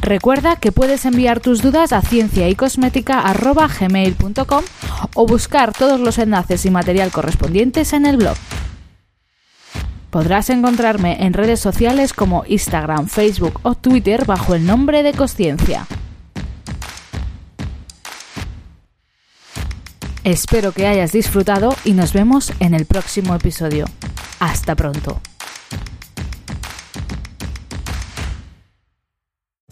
[0.00, 4.64] Recuerda que puedes enviar tus dudas a cienciaycosmética.gmail.com
[5.14, 8.38] o buscar todos los enlaces y material correspondientes en el blog.
[10.08, 15.86] Podrás encontrarme en redes sociales como Instagram, Facebook o Twitter bajo el nombre de Cosciencia.
[20.24, 23.86] Espero que hayas disfrutado y nos vemos en el próximo episodio.
[24.38, 25.20] Hasta pronto.